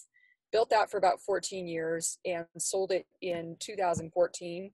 Built 0.50 0.70
that 0.70 0.90
for 0.90 0.96
about 0.96 1.20
14 1.20 1.68
years 1.68 2.18
and 2.24 2.46
sold 2.56 2.90
it 2.90 3.06
in 3.20 3.56
2014 3.60 4.70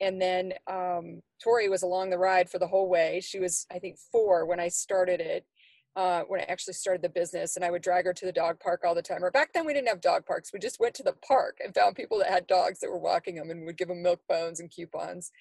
and 0.00 0.20
then 0.20 0.52
um, 0.70 1.22
Tori 1.42 1.68
was 1.68 1.82
along 1.82 2.10
the 2.10 2.18
ride 2.18 2.50
for 2.50 2.58
the 2.58 2.66
whole 2.66 2.88
way. 2.88 3.20
She 3.22 3.38
was, 3.38 3.66
I 3.72 3.78
think, 3.78 3.96
four 4.12 4.44
when 4.44 4.60
I 4.60 4.68
started 4.68 5.20
it, 5.20 5.46
uh, 5.96 6.22
when 6.28 6.40
I 6.40 6.44
actually 6.44 6.74
started 6.74 7.02
the 7.02 7.08
business, 7.08 7.56
and 7.56 7.64
I 7.64 7.70
would 7.70 7.82
drag 7.82 8.04
her 8.04 8.12
to 8.12 8.26
the 8.26 8.32
dog 8.32 8.60
park 8.60 8.82
all 8.84 8.94
the 8.94 9.02
time. 9.02 9.24
Or 9.24 9.30
back 9.30 9.52
then, 9.52 9.64
we 9.64 9.72
didn't 9.72 9.88
have 9.88 10.00
dog 10.00 10.26
parks. 10.26 10.52
We 10.52 10.58
just 10.58 10.78
went 10.78 10.94
to 10.96 11.02
the 11.02 11.14
park 11.26 11.56
and 11.64 11.74
found 11.74 11.96
people 11.96 12.18
that 12.18 12.30
had 12.30 12.46
dogs 12.46 12.80
that 12.80 12.90
were 12.90 12.98
walking 12.98 13.36
them, 13.36 13.50
and 13.50 13.64
would 13.64 13.78
give 13.78 13.88
them 13.88 14.02
milk 14.02 14.20
bones 14.28 14.60
and 14.60 14.70
coupons. 14.70 15.32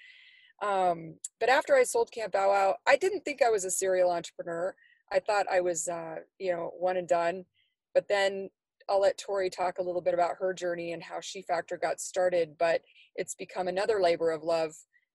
Um, 0.62 1.16
but 1.40 1.50
after 1.50 1.76
I 1.76 1.84
sold 1.84 2.12
Camp 2.12 2.32
Bow 2.32 2.50
Wow, 2.50 2.76
I 2.88 2.96
didn't 2.96 3.26
think 3.26 3.42
I 3.42 3.50
was 3.50 3.66
a 3.66 3.72
serial 3.72 4.12
entrepreneur. 4.12 4.74
I 5.12 5.20
thought 5.20 5.46
I 5.52 5.60
was, 5.60 5.88
uh, 5.88 6.16
you 6.40 6.52
know, 6.52 6.72
one 6.80 6.98
and 6.98 7.08
done. 7.08 7.46
But 7.94 8.08
then 8.08 8.50
I'll 8.90 9.02
let 9.02 9.18
Tori 9.18 9.50
talk 9.50 9.78
a 9.78 9.84
little 9.84 10.02
bit 10.02 10.14
about 10.14 10.38
her 10.40 10.54
journey 10.54 10.94
and 10.94 11.04
how 11.04 11.20
She 11.20 11.42
Factor 11.42 11.78
got 11.78 12.00
started. 12.00 12.56
But 12.58 12.82
it's 13.16 13.36
become 13.36 13.68
another 13.68 14.00
labor 14.02 14.32
of 14.32 14.44
love 14.44 14.74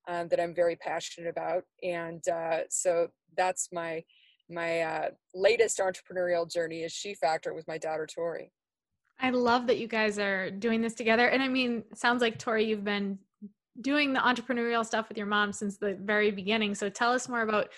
um, 0.08 0.28
that 0.28 0.40
I'm 0.40 0.54
very 0.54 0.76
passionate 0.76 1.28
about, 1.28 1.64
and 1.82 2.26
uh, 2.28 2.60
so 2.68 3.08
that's 3.36 3.68
my 3.72 4.02
my 4.50 4.80
uh, 4.80 5.10
latest 5.34 5.78
entrepreneurial 5.78 6.50
journey 6.50 6.82
is 6.82 6.92
She 6.92 7.14
Factor 7.14 7.54
with 7.54 7.66
my 7.68 7.78
daughter 7.78 8.06
Tori. 8.06 8.52
I 9.20 9.30
love 9.30 9.66
that 9.66 9.78
you 9.78 9.86
guys 9.86 10.18
are 10.18 10.50
doing 10.50 10.80
this 10.80 10.94
together, 10.94 11.28
and 11.28 11.42
I 11.42 11.48
mean, 11.48 11.84
sounds 11.94 12.22
like 12.22 12.38
Tori, 12.38 12.64
you've 12.64 12.84
been 12.84 13.18
doing 13.80 14.12
the 14.12 14.20
entrepreneurial 14.20 14.84
stuff 14.84 15.08
with 15.08 15.16
your 15.16 15.26
mom 15.26 15.52
since 15.52 15.78
the 15.78 15.96
very 16.02 16.30
beginning. 16.30 16.74
So 16.74 16.88
tell 16.88 17.12
us 17.12 17.28
more 17.28 17.42
about 17.42 17.68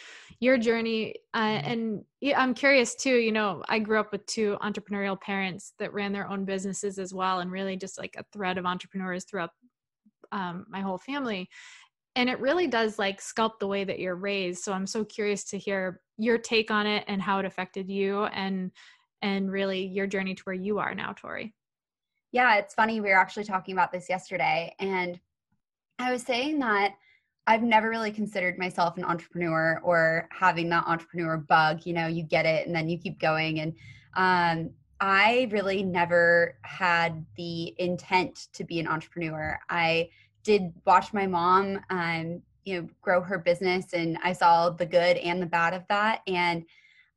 your 0.41 0.59
journey. 0.59 1.15
Uh, 1.35 1.61
and 1.63 2.05
I'm 2.35 2.55
curious 2.55 2.95
too, 2.95 3.17
you 3.17 3.31
know, 3.31 3.63
I 3.69 3.79
grew 3.79 4.01
up 4.01 4.11
with 4.11 4.25
two 4.27 4.57
entrepreneurial 4.63 5.21
parents 5.21 5.75
that 5.79 5.93
ran 5.93 6.13
their 6.13 6.29
own 6.29 6.45
businesses 6.45 6.99
as 6.99 7.13
well, 7.13 7.41
and 7.41 7.53
really 7.53 7.77
just 7.77 7.99
like 7.99 8.15
a 8.19 8.25
thread 8.33 8.59
of 8.59 8.67
entrepreneurs 8.67 9.25
throughout 9.25 9.51
um, 10.33 10.65
my 10.69 10.81
whole 10.81 10.99
family 10.99 11.49
and 12.15 12.29
it 12.29 12.39
really 12.41 12.67
does 12.67 12.99
like 12.99 13.21
sculpt 13.21 13.59
the 13.59 13.67
way 13.67 13.85
that 13.85 13.99
you're 13.99 14.17
raised 14.17 14.63
so 14.63 14.73
i'm 14.73 14.87
so 14.87 15.05
curious 15.05 15.45
to 15.45 15.59
hear 15.59 16.01
your 16.19 16.39
take 16.39 16.71
on 16.71 16.87
it 16.87 17.05
and 17.09 17.23
how 17.23 17.39
it 17.39 17.45
affected 17.45 17.89
you 17.89 18.25
and 18.25 18.71
and 19.23 19.51
really 19.51 19.87
your 19.87 20.07
journey 20.07 20.35
to 20.35 20.43
where 20.43 20.55
you 20.55 20.79
are 20.79 20.95
now 20.95 21.13
tori 21.13 21.55
Yeah, 22.33 22.57
it's 22.57 22.75
funny. 22.75 23.01
We 23.01 23.11
were 23.11 23.19
actually 23.19 23.45
talking 23.45 23.75
about 23.75 23.93
this 23.93 24.09
yesterday, 24.09 24.75
and 24.79 25.21
I 25.99 26.11
was 26.11 26.23
saying 26.23 26.59
that 26.61 26.95
I've 27.47 27.63
never 27.63 27.91
really 27.91 28.11
considered 28.11 28.59
myself 28.59 28.97
an 28.97 29.05
entrepreneur 29.05 29.81
or 29.85 30.29
having 30.33 30.71
that 30.71 30.85
entrepreneur 30.87 31.37
bug. 31.37 31.85
You 31.85 31.93
know, 31.93 32.07
you 32.07 32.23
get 32.23 32.47
it 32.47 32.67
and 32.67 32.75
then 32.75 32.89
you 32.89 32.99
keep 32.99 33.21
going. 33.21 33.61
And 33.61 33.75
um, 34.15 34.71
I 35.01 35.49
really 35.51 35.83
never 35.83 36.57
had 36.63 37.27
the 37.37 37.75
intent 37.79 38.49
to 38.55 38.65
be 38.65 38.81
an 38.81 38.87
entrepreneur. 38.87 39.59
I 39.69 40.09
did 40.43 40.73
watch 40.85 41.13
my 41.13 41.27
mom, 41.27 41.81
um, 41.91 42.43
you 42.65 42.81
know, 42.81 42.89
grow 43.01 43.21
her 43.21 43.39
business, 43.39 43.93
and 43.93 44.19
I 44.23 44.33
saw 44.33 44.71
the 44.71 44.87
good 44.87 45.17
and 45.19 45.41
the 45.41 45.47
bad 45.47 45.75
of 45.75 45.83
that. 45.89 46.21
And 46.27 46.65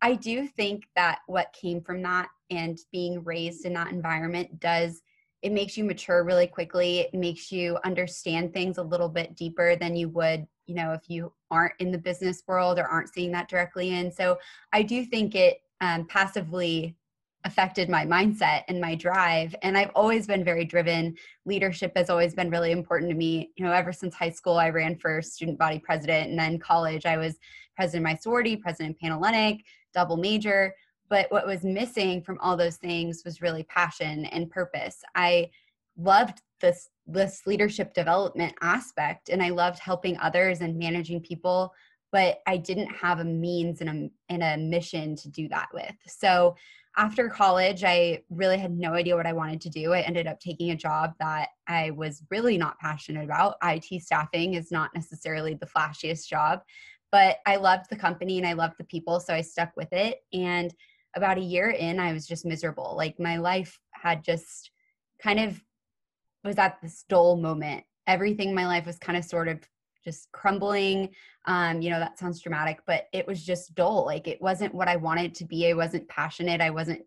I 0.02 0.16
do 0.16 0.48
think 0.48 0.86
that 0.96 1.20
what 1.28 1.54
came 1.54 1.82
from 1.82 2.02
that 2.04 2.30
and 2.52 2.78
being 2.92 3.24
raised 3.24 3.66
in 3.66 3.74
that 3.74 3.92
environment 3.92 4.60
does 4.60 5.02
it 5.42 5.52
makes 5.52 5.78
you 5.78 5.84
mature 5.84 6.24
really 6.24 6.48
quickly 6.48 7.00
it 7.00 7.14
makes 7.14 7.52
you 7.52 7.78
understand 7.84 8.54
things 8.54 8.78
a 8.78 8.84
little 8.84 9.10
bit 9.10 9.36
deeper 9.36 9.76
than 9.76 9.96
you 9.96 10.10
would 10.10 10.46
you 10.66 10.76
know 10.76 10.94
if 10.94 11.02
you 11.08 11.32
aren't 11.52 11.74
in 11.80 11.92
the 11.92 11.98
business 11.98 12.44
world 12.48 12.78
or 12.80 12.86
aren't 12.86 13.14
seeing 13.14 13.32
that 13.32 13.50
directly 13.50 13.96
in 13.96 14.12
so 14.12 14.38
i 14.74 14.82
do 14.82 15.06
think 15.06 15.36
it 15.36 15.62
um, 15.82 16.06
passively 16.06 16.96
affected 17.46 17.90
my 17.90 18.06
mindset 18.06 18.64
and 18.68 18.82
my 18.82 18.96
drive 18.96 19.56
and 19.62 19.78
i've 19.78 19.92
always 19.96 20.28
been 20.28 20.44
very 20.44 20.66
driven. 20.66 21.16
Leadership 21.46 21.94
has 21.96 22.10
always 22.10 22.34
been 22.34 22.50
really 22.50 22.72
important 22.72 23.10
to 23.10 23.16
me. 23.16 23.52
You 23.56 23.66
know 23.66 23.72
ever 23.72 23.94
since 23.94 24.16
high 24.16 24.32
school 24.32 24.58
i 24.58 24.70
ran 24.70 24.98
for 24.98 25.22
student 25.22 25.58
body 25.58 25.80
president 25.80 26.30
and 26.30 26.40
then 26.40 26.60
college 26.60 27.06
i 27.06 27.18
was 27.18 27.38
president 27.76 28.06
of 28.06 28.12
my 28.12 28.16
sorority 28.18 28.56
president 28.56 29.00
panhellenic 29.00 29.62
double 29.96 30.18
major. 30.18 30.76
But 31.10 31.32
what 31.32 31.48
was 31.48 31.64
missing 31.64 32.22
from 32.22 32.38
all 32.42 32.58
those 32.58 32.78
things 32.78 33.24
was 33.24 33.42
really 33.42 33.64
passion 33.64 34.26
and 34.26 34.50
purpose. 34.50 34.98
I 35.16 35.50
loved 35.98 36.42
this 36.62 36.90
this 37.08 37.42
leadership 37.46 37.94
development 37.94 38.54
aspect 38.62 39.30
and 39.30 39.44
i 39.44 39.50
loved 39.50 39.78
helping 39.78 40.18
others 40.18 40.62
and 40.62 40.78
managing 40.78 41.22
people 41.22 41.72
but 42.12 42.40
i 42.48 42.58
didn't 42.58 42.88
have 42.88 43.20
a 43.20 43.24
means 43.24 43.82
and 43.82 43.90
a, 43.90 44.34
and 44.34 44.42
a 44.42 44.58
mission 44.58 45.16
to 45.16 45.30
do 45.30 45.48
that 45.48 45.68
with. 45.74 45.96
So 46.08 46.56
after 46.98 47.30
college 47.30 47.84
i 47.84 48.22
really 48.30 48.58
had 48.58 48.72
no 48.72 48.94
idea 48.94 49.16
what 49.16 49.28
i 49.28 49.34
wanted 49.34 49.60
to 49.60 49.70
do 49.70 49.94
i 49.94 50.02
ended 50.02 50.28
up 50.28 50.40
taking 50.40 50.72
a 50.72 50.76
job 50.76 51.14
that 51.20 51.50
i 51.68 51.92
was 51.92 52.24
really 52.30 52.58
not 52.58 52.80
passionate 52.80 53.24
about 53.24 53.56
it 53.64 54.02
staffing 54.02 54.54
is 54.54 54.72
not 54.72 54.94
necessarily 54.94 55.54
the 55.56 55.66
flashiest 55.66 56.28
job 56.28 56.62
but 57.12 57.38
i 57.46 57.56
loved 57.56 57.86
the 57.90 57.96
company 57.96 58.38
and 58.38 58.48
i 58.48 58.54
loved 58.54 58.76
the 58.78 58.84
people 58.86 59.20
so 59.20 59.34
i 59.34 59.42
stuck 59.42 59.72
with 59.76 59.92
it 59.92 60.20
and 60.34 60.74
about 61.16 61.38
a 61.38 61.42
year 61.42 61.70
in, 61.70 62.00
I 62.00 62.14
was 62.14 62.28
just 62.28 62.46
miserable. 62.46 62.94
Like 62.96 63.20
my 63.20 63.38
life 63.38 63.80
had 63.92 64.24
just 64.24 64.72
kind 65.22 65.40
of 65.40 65.62
was 66.44 66.58
at 66.58 66.78
this 66.82 67.06
dull 67.10 67.38
moment. 67.38 67.84
Everything 68.06 68.50
in 68.50 68.56
my 68.56 68.68
life 68.68 68.86
was 68.86 69.00
kind 69.00 69.18
of 69.18 69.26
sort 69.26 69.48
of 69.48 69.60
just 70.06 70.32
crumbling. 70.32 71.10
Um, 71.46 71.82
you 71.82 71.90
know, 71.90 72.00
that 72.00 72.18
sounds 72.18 72.42
dramatic, 72.42 72.80
but 72.88 73.08
it 73.12 73.28
was 73.28 73.44
just 73.44 73.76
dull. 73.76 74.06
Like 74.06 74.28
it 74.28 74.42
wasn't 74.42 74.74
what 74.74 74.88
I 74.88 74.96
wanted 74.96 75.36
to 75.36 75.46
be. 75.46 75.68
I 75.68 75.74
wasn't 75.74 76.08
passionate. 76.08 76.62
I 76.62 76.70
wasn't 76.70 77.02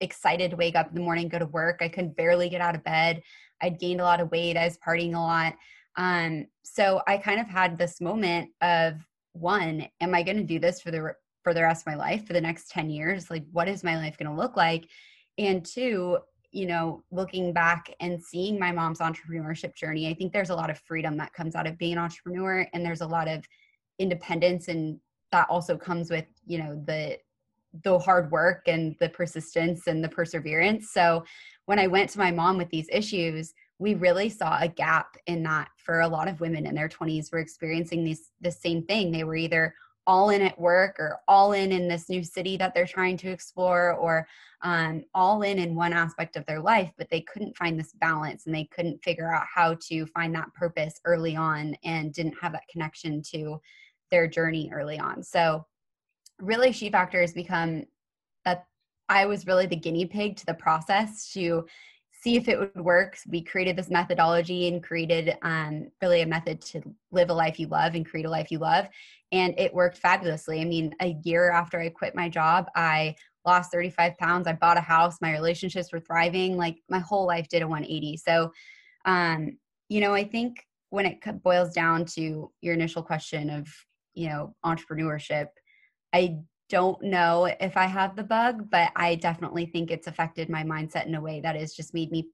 excited 0.00 0.50
to 0.50 0.56
wake 0.56 0.76
up 0.76 0.88
in 0.88 0.94
the 0.94 1.00
morning, 1.00 1.28
go 1.28 1.38
to 1.38 1.46
work. 1.46 1.78
I 1.80 1.88
could 1.88 2.16
barely 2.16 2.48
get 2.48 2.60
out 2.60 2.74
of 2.74 2.84
bed. 2.84 3.22
I'd 3.60 3.78
gained 3.78 4.00
a 4.00 4.04
lot 4.04 4.20
of 4.20 4.30
weight. 4.30 4.56
I 4.56 4.64
was 4.64 4.78
partying 4.78 5.14
a 5.14 5.20
lot. 5.20 5.54
Um, 5.96 6.46
so 6.62 7.02
I 7.06 7.18
kind 7.18 7.40
of 7.40 7.48
had 7.48 7.76
this 7.76 8.00
moment 8.00 8.50
of 8.60 8.94
one, 9.32 9.86
am 10.00 10.14
I 10.14 10.22
going 10.22 10.36
to 10.36 10.44
do 10.44 10.58
this 10.58 10.80
for 10.80 10.90
the 10.90 11.14
for 11.44 11.54
the 11.54 11.62
rest 11.62 11.82
of 11.82 11.86
my 11.86 11.94
life 11.94 12.26
for 12.26 12.32
the 12.32 12.40
next 12.40 12.68
10 12.70 12.90
years 12.90 13.30
like 13.30 13.44
what 13.52 13.68
is 13.68 13.84
my 13.84 13.96
life 13.96 14.18
going 14.18 14.28
to 14.28 14.36
look 14.36 14.56
like 14.56 14.86
and 15.38 15.64
two 15.64 16.18
you 16.50 16.66
know 16.66 17.02
looking 17.10 17.52
back 17.52 17.94
and 18.00 18.22
seeing 18.22 18.58
my 18.58 18.72
mom's 18.72 19.00
entrepreneurship 19.00 19.74
journey 19.74 20.08
i 20.08 20.14
think 20.14 20.32
there's 20.32 20.50
a 20.50 20.54
lot 20.54 20.70
of 20.70 20.78
freedom 20.80 21.16
that 21.16 21.32
comes 21.32 21.54
out 21.54 21.66
of 21.66 21.76
being 21.78 21.92
an 21.94 21.98
entrepreneur 21.98 22.66
and 22.72 22.84
there's 22.84 23.02
a 23.02 23.06
lot 23.06 23.28
of 23.28 23.44
independence 23.98 24.68
and 24.68 24.98
that 25.30 25.48
also 25.50 25.76
comes 25.76 26.10
with 26.10 26.24
you 26.46 26.58
know 26.58 26.82
the 26.86 27.18
the 27.84 27.98
hard 27.98 28.30
work 28.30 28.62
and 28.66 28.96
the 28.98 29.10
persistence 29.10 29.88
and 29.88 30.02
the 30.02 30.08
perseverance. 30.08 30.90
So 30.90 31.24
when 31.66 31.78
i 31.78 31.86
went 31.86 32.08
to 32.10 32.18
my 32.18 32.30
mom 32.30 32.56
with 32.56 32.70
these 32.70 32.88
issues 32.90 33.52
we 33.78 33.94
really 33.94 34.28
saw 34.28 34.58
a 34.60 34.68
gap 34.68 35.16
in 35.26 35.42
that 35.44 35.68
for 35.76 36.00
a 36.00 36.08
lot 36.08 36.28
of 36.28 36.40
women 36.40 36.66
in 36.66 36.74
their 36.74 36.88
20s 36.88 37.30
were 37.32 37.38
experiencing 37.38 38.04
these 38.04 38.30
the 38.40 38.50
same 38.50 38.82
thing. 38.82 39.12
They 39.12 39.24
were 39.24 39.36
either 39.36 39.74
all 40.08 40.30
in 40.30 40.42
at 40.42 40.58
work 40.58 40.96
or 40.98 41.20
all 41.28 41.52
in 41.52 41.70
in 41.70 41.86
this 41.86 42.08
new 42.08 42.24
city 42.24 42.56
that 42.56 42.74
they're 42.74 42.86
trying 42.86 43.16
to 43.16 43.30
explore 43.30 43.92
or 43.92 44.26
um, 44.62 45.04
all 45.14 45.42
in 45.42 45.58
in 45.58 45.76
one 45.76 45.92
aspect 45.92 46.34
of 46.34 46.44
their 46.46 46.60
life 46.60 46.90
but 46.98 47.08
they 47.10 47.20
couldn't 47.20 47.56
find 47.56 47.78
this 47.78 47.92
balance 48.00 48.46
and 48.46 48.54
they 48.54 48.64
couldn't 48.74 49.04
figure 49.04 49.32
out 49.32 49.46
how 49.54 49.76
to 49.80 50.06
find 50.06 50.34
that 50.34 50.52
purpose 50.54 50.98
early 51.04 51.36
on 51.36 51.76
and 51.84 52.12
didn't 52.12 52.36
have 52.40 52.52
that 52.52 52.66
connection 52.68 53.22
to 53.22 53.60
their 54.10 54.26
journey 54.26 54.70
early 54.72 54.98
on. 54.98 55.22
So 55.22 55.66
really 56.40 56.72
she 56.72 56.90
factor 56.90 57.20
has 57.20 57.32
become 57.32 57.84
that 58.44 58.66
i 59.08 59.26
was 59.26 59.46
really 59.46 59.66
the 59.66 59.76
guinea 59.76 60.06
pig 60.06 60.36
to 60.36 60.46
the 60.46 60.54
process 60.54 61.32
to 61.32 61.66
see 62.20 62.36
if 62.36 62.48
it 62.48 62.58
would 62.58 62.84
work. 62.84 63.16
We 63.28 63.42
created 63.42 63.76
this 63.76 63.90
methodology 63.90 64.68
and 64.68 64.82
created 64.82 65.36
um, 65.42 65.90
really 66.02 66.22
a 66.22 66.26
method 66.26 66.60
to 66.62 66.82
live 67.12 67.30
a 67.30 67.34
life 67.34 67.60
you 67.60 67.68
love 67.68 67.94
and 67.94 68.04
create 68.04 68.26
a 68.26 68.30
life 68.30 68.50
you 68.50 68.58
love 68.58 68.88
and 69.32 69.54
it 69.58 69.74
worked 69.74 69.98
fabulously. 69.98 70.60
I 70.60 70.64
mean, 70.64 70.94
a 71.00 71.18
year 71.24 71.50
after 71.50 71.78
I 71.80 71.88
quit 71.90 72.14
my 72.14 72.28
job, 72.28 72.66
I 72.74 73.14
lost 73.44 73.72
35 73.72 74.16
pounds. 74.18 74.46
I 74.46 74.52
bought 74.54 74.78
a 74.78 74.82
house. 74.82 75.20
My 75.20 75.32
relationships 75.32 75.92
were 75.92 76.00
thriving. 76.00 76.56
Like 76.56 76.76
my 76.88 76.98
whole 76.98 77.26
life 77.26 77.48
did 77.48 77.62
a 77.62 77.68
180. 77.68 78.16
So, 78.16 78.52
um, 79.04 79.58
you 79.88 80.00
know, 80.00 80.14
I 80.14 80.24
think 80.24 80.66
when 80.90 81.06
it 81.06 81.18
boils 81.42 81.72
down 81.72 82.04
to 82.06 82.50
your 82.60 82.74
initial 82.74 83.02
question 83.02 83.50
of, 83.50 83.68
you 84.14 84.28
know, 84.28 84.54
entrepreneurship, 84.64 85.48
I 86.14 86.38
don't 86.68 87.02
know 87.02 87.44
if 87.60 87.76
I 87.76 87.86
have 87.86 88.16
the 88.16 88.22
bug, 88.22 88.70
but 88.70 88.90
I 88.96 89.14
definitely 89.14 89.66
think 89.66 89.90
it's 89.90 90.06
affected 90.06 90.48
my 90.48 90.62
mindset 90.62 91.06
in 91.06 91.14
a 91.14 91.20
way 91.20 91.40
that 91.40 91.56
has 91.56 91.74
just 91.74 91.94
made 91.94 92.10
me 92.10 92.28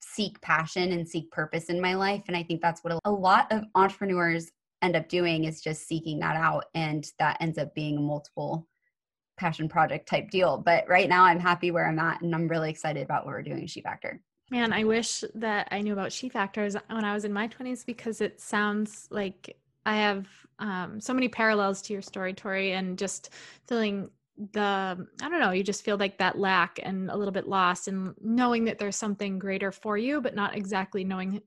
seek 0.00 0.40
passion 0.40 0.92
and 0.92 1.08
seek 1.08 1.30
purpose 1.30 1.66
in 1.66 1.80
my 1.80 1.94
life. 1.94 2.22
And 2.28 2.36
I 2.36 2.42
think 2.42 2.60
that's 2.60 2.84
what 2.84 2.98
a 3.04 3.10
lot 3.10 3.50
of 3.50 3.64
entrepreneurs 3.74 4.50
end 4.82 4.96
up 4.96 5.08
doing 5.08 5.44
is 5.44 5.60
just 5.60 5.88
seeking 5.88 6.18
that 6.20 6.36
out 6.36 6.66
and 6.74 7.10
that 7.18 7.38
ends 7.40 7.58
up 7.58 7.74
being 7.74 7.96
a 7.96 8.00
multiple 8.00 8.68
passion 9.36 9.68
project 9.68 10.08
type 10.08 10.30
deal 10.30 10.58
but 10.58 10.88
right 10.88 11.08
now 11.08 11.24
i'm 11.24 11.40
happy 11.40 11.70
where 11.70 11.88
i'm 11.88 11.98
at 11.98 12.20
and 12.20 12.34
i'm 12.34 12.46
really 12.46 12.70
excited 12.70 13.02
about 13.02 13.24
what 13.24 13.34
we're 13.34 13.42
doing 13.42 13.66
she 13.66 13.80
factor 13.80 14.20
man 14.50 14.72
i 14.72 14.84
wish 14.84 15.24
that 15.34 15.66
i 15.72 15.80
knew 15.80 15.92
about 15.92 16.12
she 16.12 16.28
factors 16.28 16.76
when 16.88 17.04
i 17.04 17.12
was 17.12 17.24
in 17.24 17.32
my 17.32 17.48
20s 17.48 17.84
because 17.84 18.20
it 18.20 18.40
sounds 18.40 19.08
like 19.10 19.56
i 19.86 19.96
have 19.96 20.26
um, 20.60 21.00
so 21.00 21.12
many 21.12 21.28
parallels 21.28 21.82
to 21.82 21.92
your 21.92 22.02
story 22.02 22.32
tori 22.32 22.72
and 22.72 22.98
just 22.98 23.30
feeling 23.66 24.10
the 24.52 24.60
i 25.22 25.28
don't 25.28 25.40
know 25.40 25.52
you 25.52 25.62
just 25.62 25.84
feel 25.84 25.96
like 25.96 26.18
that 26.18 26.38
lack 26.38 26.80
and 26.82 27.10
a 27.10 27.16
little 27.16 27.32
bit 27.32 27.48
lost 27.48 27.86
and 27.88 28.14
knowing 28.20 28.64
that 28.64 28.78
there's 28.78 28.96
something 28.96 29.38
greater 29.38 29.70
for 29.70 29.96
you 29.96 30.20
but 30.20 30.34
not 30.34 30.56
exactly 30.56 31.04
knowing 31.04 31.40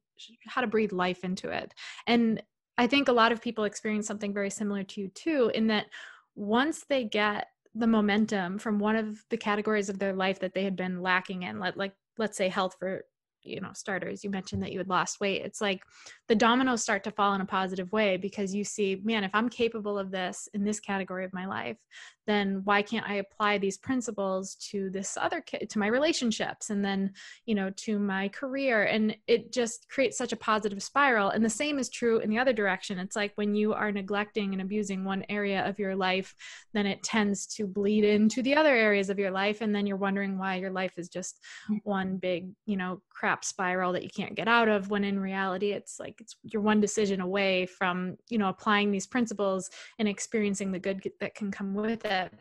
how 0.45 0.61
to 0.61 0.67
breathe 0.67 0.91
life 0.91 1.23
into 1.23 1.49
it. 1.49 1.73
And 2.05 2.41
I 2.77 2.87
think 2.87 3.07
a 3.07 3.13
lot 3.13 3.31
of 3.31 3.41
people 3.41 3.63
experience 3.63 4.07
something 4.07 4.33
very 4.33 4.49
similar 4.49 4.83
to 4.83 5.01
you 5.01 5.09
too, 5.09 5.51
in 5.53 5.67
that 5.67 5.87
once 6.35 6.85
they 6.87 7.03
get 7.03 7.47
the 7.73 7.87
momentum 7.87 8.57
from 8.57 8.79
one 8.79 8.95
of 8.95 9.23
the 9.29 9.37
categories 9.37 9.89
of 9.89 9.99
their 9.99 10.13
life 10.13 10.39
that 10.39 10.53
they 10.53 10.63
had 10.63 10.75
been 10.75 11.01
lacking 11.01 11.43
in, 11.43 11.59
like, 11.59 11.75
like 11.75 11.93
let's 12.17 12.37
say 12.37 12.49
health 12.49 12.75
for 12.79 13.03
you 13.47 13.61
know 13.61 13.71
starters. 13.73 14.23
You 14.23 14.29
mentioned 14.29 14.63
that 14.63 14.71
you 14.71 14.79
had 14.79 14.89
lost 14.89 15.19
weight. 15.19 15.43
It's 15.43 15.61
like 15.61 15.83
the 16.27 16.35
dominoes 16.35 16.81
start 16.81 17.03
to 17.05 17.11
fall 17.11 17.33
in 17.33 17.41
a 17.41 17.45
positive 17.45 17.91
way 17.91 18.17
because 18.17 18.53
you 18.53 18.63
see 18.63 19.01
man 19.03 19.23
if 19.23 19.31
i'm 19.33 19.49
capable 19.49 19.97
of 19.97 20.11
this 20.11 20.49
in 20.53 20.63
this 20.63 20.79
category 20.79 21.23
of 21.23 21.33
my 21.33 21.45
life 21.45 21.77
then 22.25 22.61
why 22.65 22.81
can't 22.81 23.09
i 23.09 23.15
apply 23.15 23.57
these 23.57 23.77
principles 23.77 24.55
to 24.55 24.89
this 24.89 25.17
other 25.19 25.41
to 25.41 25.79
my 25.79 25.87
relationships 25.87 26.69
and 26.69 26.83
then 26.83 27.11
you 27.45 27.55
know 27.55 27.71
to 27.77 27.99
my 27.99 28.27
career? 28.29 28.83
And 28.83 29.15
it 29.27 29.51
just 29.51 29.89
creates 29.89 30.17
such 30.17 30.33
a 30.33 30.37
positive 30.37 30.81
spiral. 30.81 31.29
And 31.29 31.43
the 31.43 31.49
same 31.49 31.79
is 31.79 31.89
true 31.89 32.19
in 32.19 32.29
the 32.29 32.39
other 32.39 32.53
direction. 32.53 32.99
It's 32.99 33.15
like 33.15 33.31
when 33.35 33.55
you 33.55 33.73
are 33.73 33.91
neglecting 33.91 34.53
and 34.53 34.61
abusing 34.61 35.03
one 35.03 35.23
area 35.29 35.67
of 35.67 35.79
your 35.79 35.95
life 35.95 36.35
then 36.73 36.85
it 36.85 37.03
tends 37.03 37.47
to 37.47 37.65
bleed 37.65 38.03
into 38.03 38.41
the 38.41 38.55
other 38.55 38.75
areas 38.75 39.09
of 39.09 39.19
your 39.19 39.31
life. 39.31 39.61
And 39.61 39.73
then 39.73 39.87
you're 39.87 39.97
wondering 39.97 40.37
why 40.37 40.55
your 40.55 40.71
life 40.71 40.93
is 40.97 41.09
just 41.09 41.39
mm. 41.71 41.79
one 41.83 42.17
big 42.17 42.51
you 42.65 42.77
know 42.77 43.01
crap 43.09 43.36
spiral 43.45 43.93
that 43.93 44.03
you 44.03 44.09
can't 44.09 44.35
get 44.35 44.47
out 44.47 44.67
of 44.67 44.89
when 44.89 45.03
in 45.03 45.19
reality 45.19 45.71
it's 45.71 45.99
like 45.99 46.15
it's 46.19 46.35
you're 46.43 46.61
one 46.61 46.79
decision 46.79 47.21
away 47.21 47.65
from 47.65 48.17
you 48.29 48.37
know 48.37 48.49
applying 48.49 48.91
these 48.91 49.07
principles 49.07 49.69
and 49.99 50.07
experiencing 50.07 50.71
the 50.71 50.79
good 50.79 51.01
that 51.19 51.35
can 51.35 51.51
come 51.51 51.73
with 51.73 52.05
it. 52.05 52.33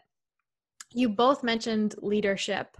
You 0.93 1.09
both 1.09 1.43
mentioned 1.43 1.95
leadership 1.99 2.77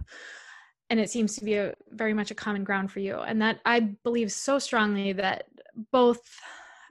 and 0.89 0.99
it 0.99 1.09
seems 1.09 1.35
to 1.35 1.43
be 1.43 1.55
a 1.55 1.73
very 1.91 2.13
much 2.13 2.31
a 2.31 2.35
common 2.35 2.63
ground 2.63 2.91
for 2.91 2.99
you 2.99 3.17
and 3.17 3.41
that 3.41 3.59
i 3.65 3.79
believe 4.03 4.31
so 4.31 4.57
strongly 4.59 5.13
that 5.13 5.45
both 5.91 6.21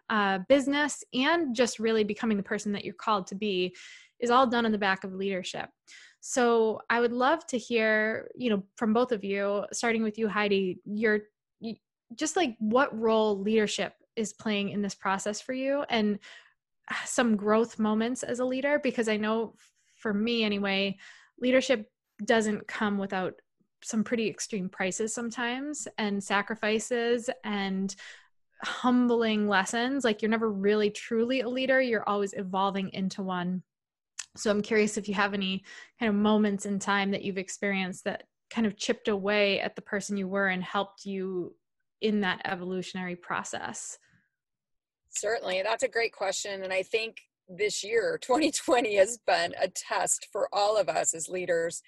uh, 0.09 0.39
business 0.49 1.03
and 1.15 1.55
just 1.55 1.81
really 1.81 2.05
becoming 2.05 2.37
the 2.37 2.43
person 2.43 2.73
that 2.73 2.85
you're 2.85 2.95
called 2.95 3.27
to 3.27 3.35
be 3.35 3.75
is 4.21 4.31
all 4.31 4.47
done 4.47 4.65
on 4.65 4.73
the 4.73 4.79
back 4.79 5.03
of 5.03 5.13
leadership 5.13 5.69
So 6.29 6.81
I 6.91 6.99
would 6.99 7.13
love 7.13 7.47
to 7.47 7.57
hear, 7.57 8.29
you 8.35 8.51
know, 8.51 8.65
from 8.75 8.93
both 8.93 9.13
of 9.13 9.23
you, 9.23 9.65
starting 9.73 10.03
with 10.03 10.19
you, 10.19 10.27
Heidi, 10.29 10.81
your 10.85 11.21
just 12.17 12.35
like 12.35 12.57
what 12.59 12.99
role 12.99 13.39
leadership 13.39 13.95
is 14.17 14.33
playing 14.33 14.71
in 14.71 14.83
this 14.83 14.95
process 14.95 15.41
for 15.41 15.53
you 15.53 15.85
and 15.89 16.19
ah, 16.91 17.01
some 17.05 17.37
growth 17.37 17.79
moments 17.79 18.25
as 18.25 18.41
a 18.41 18.45
leader 18.45 18.81
because 18.83 19.09
I 19.09 19.17
know 19.19 19.55
for 19.95 20.13
me 20.13 20.43
anyway, 20.43 20.99
leadership 21.41 21.89
doesn't 22.25 22.67
come 22.67 22.99
without 22.99 23.35
some 23.85 24.03
pretty 24.03 24.29
extreme 24.29 24.69
prices 24.69 25.15
sometimes 25.15 25.87
and 25.97 26.23
sacrifices 26.23 27.31
and 27.45 27.95
humbling 28.65 29.47
lessons. 29.47 30.03
Like 30.03 30.23
you're 30.23 30.31
never 30.31 30.51
really 30.51 30.91
truly 30.91 31.43
a 31.43 31.49
leader, 31.49 31.81
you're 31.81 32.09
always 32.09 32.33
evolving 32.33 32.91
into 32.93 33.23
one. 33.23 33.63
So 34.39 34.51
I'm 34.51 34.63
curious 34.63 34.97
if 34.97 35.09
you 35.09 35.15
have 35.15 35.35
any 35.35 35.65
kind 35.99 36.11
of 36.11 36.17
moments 36.17 36.67
in 36.67 36.79
time 36.79 37.11
that 37.11 37.23
you've 37.23 37.39
experienced 37.39 38.05
that 38.05 38.25
kind 38.51 38.67
of 38.67 38.77
chipped 38.77 39.09
away 39.09 39.61
at 39.61 39.77
the 39.77 39.83
person 39.83 40.17
you 40.17 40.29
were 40.29 40.49
and 40.49 40.63
helped 40.63 41.05
you 41.05 41.55
in 42.01 42.21
that 42.21 42.41
evolutionary 42.45 43.17
process. 43.17 43.99
Certainly. 45.11 45.63
That's 45.63 45.83
a 45.83 45.89
great 45.89 46.13
question. 46.13 46.63
And 46.63 46.73
I 46.73 46.83
think 46.83 47.23
this 47.49 47.83
year, 47.83 48.19
2020, 48.23 48.97
has 48.97 49.19
been 49.27 49.55
a 49.61 49.69
test 49.69 50.29
for 50.33 50.49
all 50.53 50.77
of 50.77 50.89
us 50.89 51.15
as 51.15 51.29
leaders. 51.29 51.83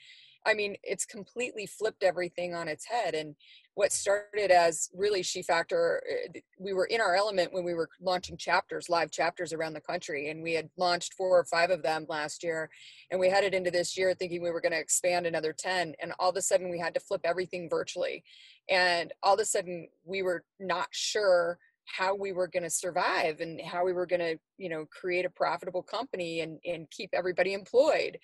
I 0.47 0.55
mean, 0.55 0.76
it's 0.83 1.05
completely 1.05 1.67
flipped 1.67 2.02
everything 2.02 2.55
on 2.55 2.69
its 2.69 2.87
head. 2.87 3.14
And 3.14 3.35
what 3.79 3.93
started 3.93 4.51
as 4.51 4.91
really 4.93 5.23
she 5.23 5.41
factor 5.41 6.03
eh, 6.11 6.41
we 6.59 6.73
were 6.73 6.87
in 6.87 7.01
our 7.01 7.15
element 7.15 7.53
when 7.53 7.63
we 7.63 7.75
were 7.75 7.89
launching 8.01 8.37
chapters 8.37 8.89
live 8.89 9.09
chapters 9.09 9.53
around 9.53 9.73
the 9.73 9.81
country 9.81 10.31
and 10.31 10.43
we 10.43 10.53
had 10.53 10.69
launched 10.77 11.15
four 11.15 11.39
or 11.39 11.45
five 11.45 11.71
of 11.71 11.81
them 11.81 12.05
last 12.09 12.43
year 12.43 12.69
and 13.13 13.21
we 13.21 13.29
headed 13.29 13.55
into 13.55 13.71
this 13.71 13.97
year 13.97 14.15
thinking 14.15 14.43
we 14.43 14.51
were 14.51 14.61
going 14.61 14.73
to 14.73 14.81
expand 14.81 15.29
another 15.29 15.53
10 15.53 15.95
and 16.03 16.13
all 16.19 16.31
of 16.31 16.37
a 16.37 16.43
sudden 16.43 16.71
we 16.71 16.79
had 16.81 16.93
to 16.93 16.99
flip 16.99 17.21
everything 17.23 17.69
virtually 17.71 18.25
and 18.69 19.13
all 19.23 19.35
of 19.35 19.41
a 19.41 19.45
sudden 19.45 19.87
we 20.05 20.23
were 20.23 20.43
not 20.59 20.89
sure 20.91 21.57
how 21.85 22.17
we 22.17 22.33
were 22.33 22.49
going 22.49 22.65
to 22.65 22.71
survive 22.71 23.39
and 23.39 23.61
how 23.61 23.85
we 23.85 23.93
were 23.93 24.07
going 24.07 24.19
to 24.19 24.37
you 24.57 24.69
know 24.69 24.87
create 24.87 25.25
a 25.25 25.31
profitable 25.31 25.85
company 25.85 26.41
and 26.41 26.59
and 26.67 26.91
keep 26.91 27.11
everybody 27.13 27.53
employed 27.53 28.19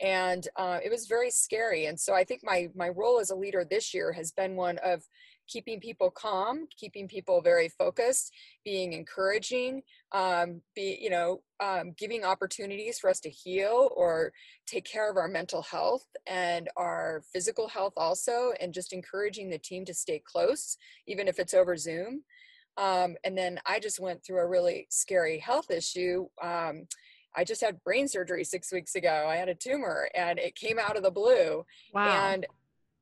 and 0.00 0.48
uh, 0.56 0.78
it 0.84 0.90
was 0.90 1.06
very 1.06 1.30
scary 1.30 1.86
and 1.86 1.98
so 1.98 2.14
i 2.14 2.24
think 2.24 2.40
my 2.42 2.68
my 2.74 2.88
role 2.88 3.20
as 3.20 3.30
a 3.30 3.34
leader 3.34 3.64
this 3.64 3.92
year 3.92 4.12
has 4.12 4.32
been 4.32 4.56
one 4.56 4.78
of 4.84 5.02
keeping 5.48 5.80
people 5.80 6.10
calm 6.10 6.66
keeping 6.76 7.08
people 7.08 7.42
very 7.42 7.68
focused 7.68 8.32
being 8.64 8.92
encouraging 8.92 9.82
um, 10.12 10.60
be 10.74 10.96
you 11.00 11.10
know 11.10 11.40
um, 11.60 11.92
giving 11.98 12.24
opportunities 12.24 12.98
for 12.98 13.10
us 13.10 13.20
to 13.20 13.28
heal 13.28 13.90
or 13.96 14.32
take 14.66 14.84
care 14.84 15.10
of 15.10 15.16
our 15.16 15.28
mental 15.28 15.62
health 15.62 16.06
and 16.26 16.68
our 16.76 17.22
physical 17.32 17.68
health 17.68 17.92
also 17.96 18.52
and 18.60 18.72
just 18.72 18.92
encouraging 18.92 19.50
the 19.50 19.58
team 19.58 19.84
to 19.84 19.92
stay 19.92 20.22
close 20.24 20.76
even 21.06 21.28
if 21.28 21.38
it's 21.38 21.54
over 21.54 21.76
zoom. 21.76 22.22
Um, 22.76 23.16
and 23.24 23.36
then 23.36 23.58
i 23.66 23.80
just 23.80 24.00
went 24.00 24.24
through 24.24 24.38
a 24.38 24.48
really 24.48 24.86
scary 24.90 25.38
health 25.38 25.70
issue 25.70 26.26
um, 26.40 26.86
I 27.36 27.44
just 27.44 27.60
had 27.60 27.82
brain 27.84 28.08
surgery 28.08 28.44
six 28.44 28.72
weeks 28.72 28.94
ago. 28.94 29.26
I 29.28 29.36
had 29.36 29.48
a 29.48 29.54
tumor 29.54 30.08
and 30.14 30.38
it 30.38 30.56
came 30.56 30.78
out 30.78 30.96
of 30.96 31.02
the 31.02 31.10
blue. 31.10 31.64
Wow. 31.94 32.30
And 32.32 32.46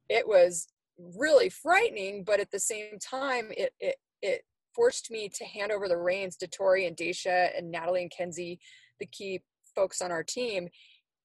it 0.08 0.26
was 0.26 0.68
really 0.98 1.48
frightening, 1.48 2.24
but 2.24 2.40
at 2.40 2.50
the 2.50 2.60
same 2.60 2.98
time, 2.98 3.50
it, 3.56 3.72
it, 3.80 3.96
it 4.20 4.42
forced 4.74 5.10
me 5.10 5.28
to 5.28 5.44
hand 5.44 5.72
over 5.72 5.88
the 5.88 5.96
reins 5.96 6.36
to 6.36 6.46
Tori 6.46 6.86
and 6.86 6.96
Dacia 6.96 7.50
and 7.56 7.70
Natalie 7.70 8.02
and 8.02 8.10
Kenzie, 8.10 8.60
the 9.00 9.06
key 9.06 9.42
folks 9.74 10.00
on 10.02 10.10
our 10.10 10.22
team, 10.22 10.68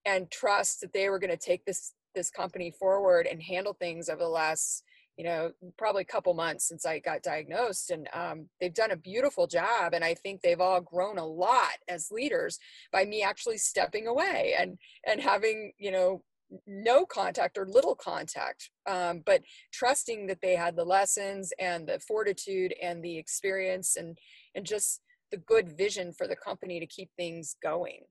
and 0.05 0.29
trust 0.31 0.81
that 0.81 0.93
they 0.93 1.10
were 1.10 1.19
going 1.19 1.29
to 1.29 1.38
take 1.38 1.65
this 1.65 1.93
this 2.15 2.29
company 2.29 2.72
forward 2.79 3.27
and 3.29 3.41
handle 3.41 3.74
things 3.74 4.07
over 4.07 4.19
the 4.19 4.27
last 4.27 4.83
you 5.17 5.24
know 5.24 5.51
probably 5.77 6.01
a 6.01 6.05
couple 6.05 6.34
months 6.34 6.67
since 6.67 6.86
i 6.86 7.00
got 7.00 7.22
diagnosed 7.22 7.91
and 7.91 8.08
um, 8.13 8.48
they've 8.60 8.74
done 8.74 8.91
a 8.91 8.98
beautiful 8.98 9.48
job 9.48 9.93
and 9.93 10.03
i 10.03 10.13
think 10.13 10.41
they've 10.41 10.62
all 10.62 10.82
grown 10.82 11.17
a 11.17 11.25
lot 11.25 11.77
as 11.88 12.12
leaders 12.12 12.60
by 12.91 13.05
me 13.05 13.22
actually 13.22 13.58
stepping 13.58 14.08
away 14.08 14.56
and 14.58 14.78
and 15.08 15.21
having 15.21 15.71
you 15.78 15.91
know 15.91 16.21
no 16.67 17.06
contact 17.06 17.58
or 17.58 17.65
little 17.67 17.95
contact 17.95 18.69
um, 18.88 19.23
but 19.26 19.41
trusting 19.71 20.28
that 20.28 20.39
they 20.41 20.56
had 20.56 20.76
the 20.76 20.84
lessons 20.84 21.52
and 21.60 21.88
the 21.88 21.99
fortitude 21.99 22.73
and 22.82 23.04
the 23.04 23.17
experience 23.17 23.95
and 23.95 24.17
and 24.56 24.65
just 24.65 25.02
the 25.32 25.38
good 25.38 25.76
vision 25.76 26.13
for 26.13 26.28
the 26.28 26.36
company 26.36 26.80
to 26.80 26.86
keep 26.86 27.10
things 27.17 27.56
going. 27.63 28.02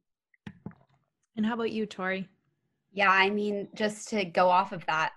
And 1.37 1.47
how 1.47 1.55
about 1.55 1.71
you 1.71 1.87
tori? 1.87 2.29
Yeah 2.93 3.11
i 3.11 3.31
mean 3.31 3.69
just 3.75 4.09
to 4.09 4.25
go 4.25 4.49
off 4.49 4.73
of 4.73 4.85
that 4.87 5.13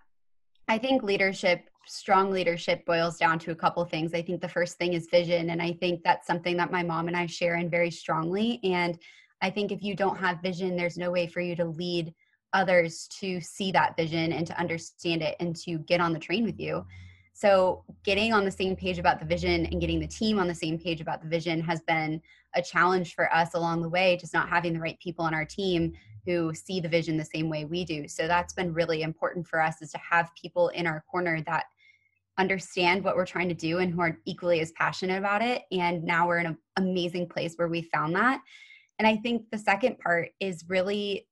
I 0.67 0.77
think 0.77 1.03
leadership 1.03 1.69
strong 1.87 2.31
leadership 2.31 2.85
boils 2.85 3.17
down 3.17 3.39
to 3.39 3.51
a 3.51 3.55
couple 3.55 3.83
things. 3.85 4.13
I 4.13 4.21
think 4.21 4.41
the 4.41 4.49
first 4.49 4.77
thing 4.77 4.93
is 4.93 5.07
vision. 5.07 5.49
And 5.51 5.61
I 5.61 5.73
think 5.73 6.03
that's 6.03 6.27
something 6.27 6.57
that 6.57 6.71
my 6.71 6.83
mom 6.83 7.07
and 7.07 7.17
I 7.17 7.25
share 7.25 7.55
in 7.55 7.69
very 7.69 7.91
strongly. 7.91 8.59
And 8.63 8.97
I 9.41 9.49
think 9.49 9.71
if 9.71 9.83
you 9.83 9.95
don't 9.95 10.17
have 10.17 10.41
vision, 10.41 10.75
there's 10.75 10.97
no 10.97 11.11
way 11.11 11.27
for 11.27 11.41
you 11.41 11.55
to 11.55 11.65
lead 11.65 12.13
others 12.53 13.07
to 13.19 13.39
see 13.41 13.71
that 13.73 13.97
vision 13.97 14.31
and 14.31 14.47
to 14.47 14.57
understand 14.59 15.21
it 15.21 15.35
and 15.39 15.55
to 15.57 15.77
get 15.79 16.01
on 16.01 16.13
the 16.13 16.19
train 16.19 16.45
with 16.45 16.59
you. 16.59 16.85
So, 17.33 17.83
getting 18.03 18.31
on 18.31 18.45
the 18.45 18.51
same 18.51 18.77
page 18.77 18.97
about 18.97 19.19
the 19.19 19.25
vision 19.25 19.65
and 19.65 19.81
getting 19.81 19.99
the 19.99 20.07
team 20.07 20.39
on 20.39 20.47
the 20.47 20.55
same 20.55 20.79
page 20.79 21.01
about 21.01 21.21
the 21.21 21.27
vision 21.27 21.59
has 21.63 21.81
been 21.81 22.21
a 22.55 22.61
challenge 22.61 23.13
for 23.13 23.31
us 23.35 23.55
along 23.55 23.81
the 23.81 23.89
way, 23.89 24.15
just 24.15 24.33
not 24.33 24.47
having 24.47 24.71
the 24.71 24.79
right 24.79 24.97
people 25.01 25.25
on 25.25 25.33
our 25.33 25.43
team 25.43 25.91
who 26.25 26.53
see 26.53 26.79
the 26.79 26.87
vision 26.87 27.17
the 27.17 27.25
same 27.25 27.49
way 27.49 27.65
we 27.65 27.83
do. 27.83 28.07
So, 28.07 28.25
that's 28.25 28.53
been 28.53 28.73
really 28.73 29.01
important 29.01 29.45
for 29.45 29.61
us 29.61 29.81
is 29.81 29.91
to 29.91 29.97
have 29.97 30.31
people 30.41 30.69
in 30.69 30.87
our 30.87 31.03
corner 31.11 31.41
that 31.41 31.65
understand 32.37 33.03
what 33.03 33.15
we're 33.15 33.25
trying 33.25 33.49
to 33.49 33.55
do 33.55 33.79
and 33.79 33.93
who 33.93 34.01
are 34.01 34.17
equally 34.25 34.59
as 34.59 34.71
passionate 34.73 35.17
about 35.17 35.41
it. 35.41 35.63
And 35.71 36.03
now 36.03 36.27
we're 36.27 36.39
in 36.39 36.47
an 36.47 36.57
amazing 36.77 37.29
place 37.29 37.55
where 37.55 37.67
we 37.67 37.81
found 37.81 38.15
that. 38.15 38.41
And 38.99 39.07
I 39.07 39.17
think 39.17 39.49
the 39.51 39.57
second 39.57 39.99
part 39.99 40.29
is 40.39 40.65
really 40.67 41.27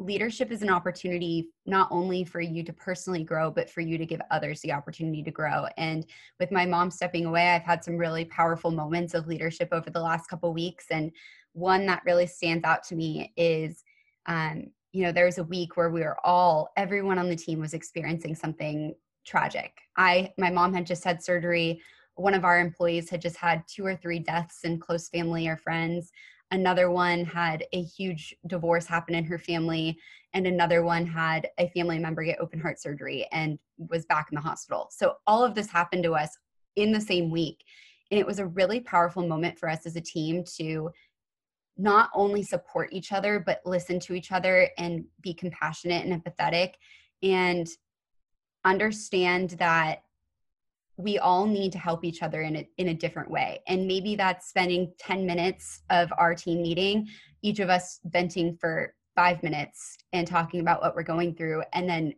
leadership 0.00 0.52
is 0.52 0.62
an 0.62 0.70
opportunity 0.70 1.48
not 1.66 1.88
only 1.90 2.24
for 2.24 2.40
you 2.40 2.62
to 2.62 2.72
personally 2.72 3.24
grow, 3.24 3.50
but 3.50 3.68
for 3.68 3.80
you 3.80 3.98
to 3.98 4.06
give 4.06 4.20
others 4.30 4.60
the 4.60 4.72
opportunity 4.72 5.22
to 5.24 5.30
grow. 5.30 5.66
And 5.76 6.06
with 6.38 6.52
my 6.52 6.64
mom 6.64 6.90
stepping 6.90 7.26
away, 7.26 7.48
I've 7.48 7.62
had 7.62 7.82
some 7.82 7.96
really 7.96 8.24
powerful 8.26 8.70
moments 8.70 9.14
of 9.14 9.26
leadership 9.26 9.68
over 9.72 9.90
the 9.90 10.00
last 10.00 10.28
couple 10.28 10.52
weeks. 10.52 10.86
And 10.90 11.10
one 11.52 11.84
that 11.86 12.04
really 12.04 12.26
stands 12.26 12.64
out 12.64 12.84
to 12.84 12.94
me 12.94 13.32
is, 13.36 13.82
um, 14.26 14.66
you 14.92 15.02
know, 15.02 15.10
there 15.10 15.26
was 15.26 15.38
a 15.38 15.44
week 15.44 15.76
where 15.76 15.90
we 15.90 16.00
were 16.00 16.24
all, 16.24 16.68
everyone 16.76 17.18
on 17.18 17.28
the 17.28 17.36
team 17.36 17.60
was 17.60 17.74
experiencing 17.74 18.36
something 18.36 18.94
tragic. 19.28 19.72
I 19.96 20.32
my 20.38 20.50
mom 20.50 20.72
had 20.74 20.86
just 20.86 21.04
had 21.04 21.22
surgery. 21.22 21.80
One 22.14 22.34
of 22.34 22.44
our 22.44 22.58
employees 22.58 23.10
had 23.10 23.22
just 23.22 23.36
had 23.36 23.62
two 23.68 23.84
or 23.86 23.94
three 23.94 24.18
deaths 24.18 24.60
in 24.64 24.80
close 24.80 25.08
family 25.08 25.46
or 25.46 25.56
friends. 25.56 26.10
Another 26.50 26.90
one 26.90 27.24
had 27.24 27.64
a 27.72 27.82
huge 27.82 28.34
divorce 28.46 28.86
happen 28.86 29.14
in 29.14 29.24
her 29.24 29.38
family, 29.38 29.98
and 30.32 30.46
another 30.46 30.82
one 30.82 31.06
had 31.06 31.48
a 31.58 31.68
family 31.68 31.98
member 31.98 32.24
get 32.24 32.40
open 32.40 32.58
heart 32.58 32.80
surgery 32.80 33.26
and 33.32 33.58
was 33.76 34.06
back 34.06 34.28
in 34.30 34.36
the 34.36 34.40
hospital. 34.40 34.88
So 34.90 35.16
all 35.26 35.44
of 35.44 35.54
this 35.54 35.70
happened 35.70 36.04
to 36.04 36.14
us 36.14 36.36
in 36.76 36.90
the 36.90 37.00
same 37.00 37.30
week. 37.30 37.64
And 38.10 38.18
it 38.18 38.26
was 38.26 38.38
a 38.38 38.46
really 38.46 38.80
powerful 38.80 39.26
moment 39.26 39.58
for 39.58 39.68
us 39.68 39.84
as 39.84 39.96
a 39.96 40.00
team 40.00 40.42
to 40.56 40.90
not 41.76 42.10
only 42.14 42.42
support 42.42 42.92
each 42.92 43.12
other, 43.12 43.42
but 43.44 43.60
listen 43.64 44.00
to 44.00 44.14
each 44.14 44.32
other 44.32 44.70
and 44.78 45.04
be 45.20 45.34
compassionate 45.34 46.04
and 46.04 46.24
empathetic. 46.24 46.72
And 47.22 47.68
understand 48.64 49.50
that 49.58 50.02
we 50.96 51.18
all 51.18 51.46
need 51.46 51.70
to 51.72 51.78
help 51.78 52.04
each 52.04 52.22
other 52.22 52.42
in 52.42 52.56
a, 52.56 52.68
in 52.76 52.88
a 52.88 52.94
different 52.94 53.30
way. 53.30 53.60
And 53.68 53.86
maybe 53.86 54.16
that's 54.16 54.48
spending 54.48 54.92
10 54.98 55.24
minutes 55.24 55.82
of 55.90 56.12
our 56.18 56.34
team 56.34 56.60
meeting, 56.62 57.08
each 57.42 57.60
of 57.60 57.70
us 57.70 58.00
venting 58.04 58.56
for 58.60 58.94
five 59.18 59.42
minutes 59.42 59.98
and 60.12 60.26
talking 60.28 60.60
about 60.60 60.80
what 60.80 60.94
we're 60.94 61.02
going 61.02 61.34
through 61.34 61.62
and 61.72 61.88
then 61.88 62.14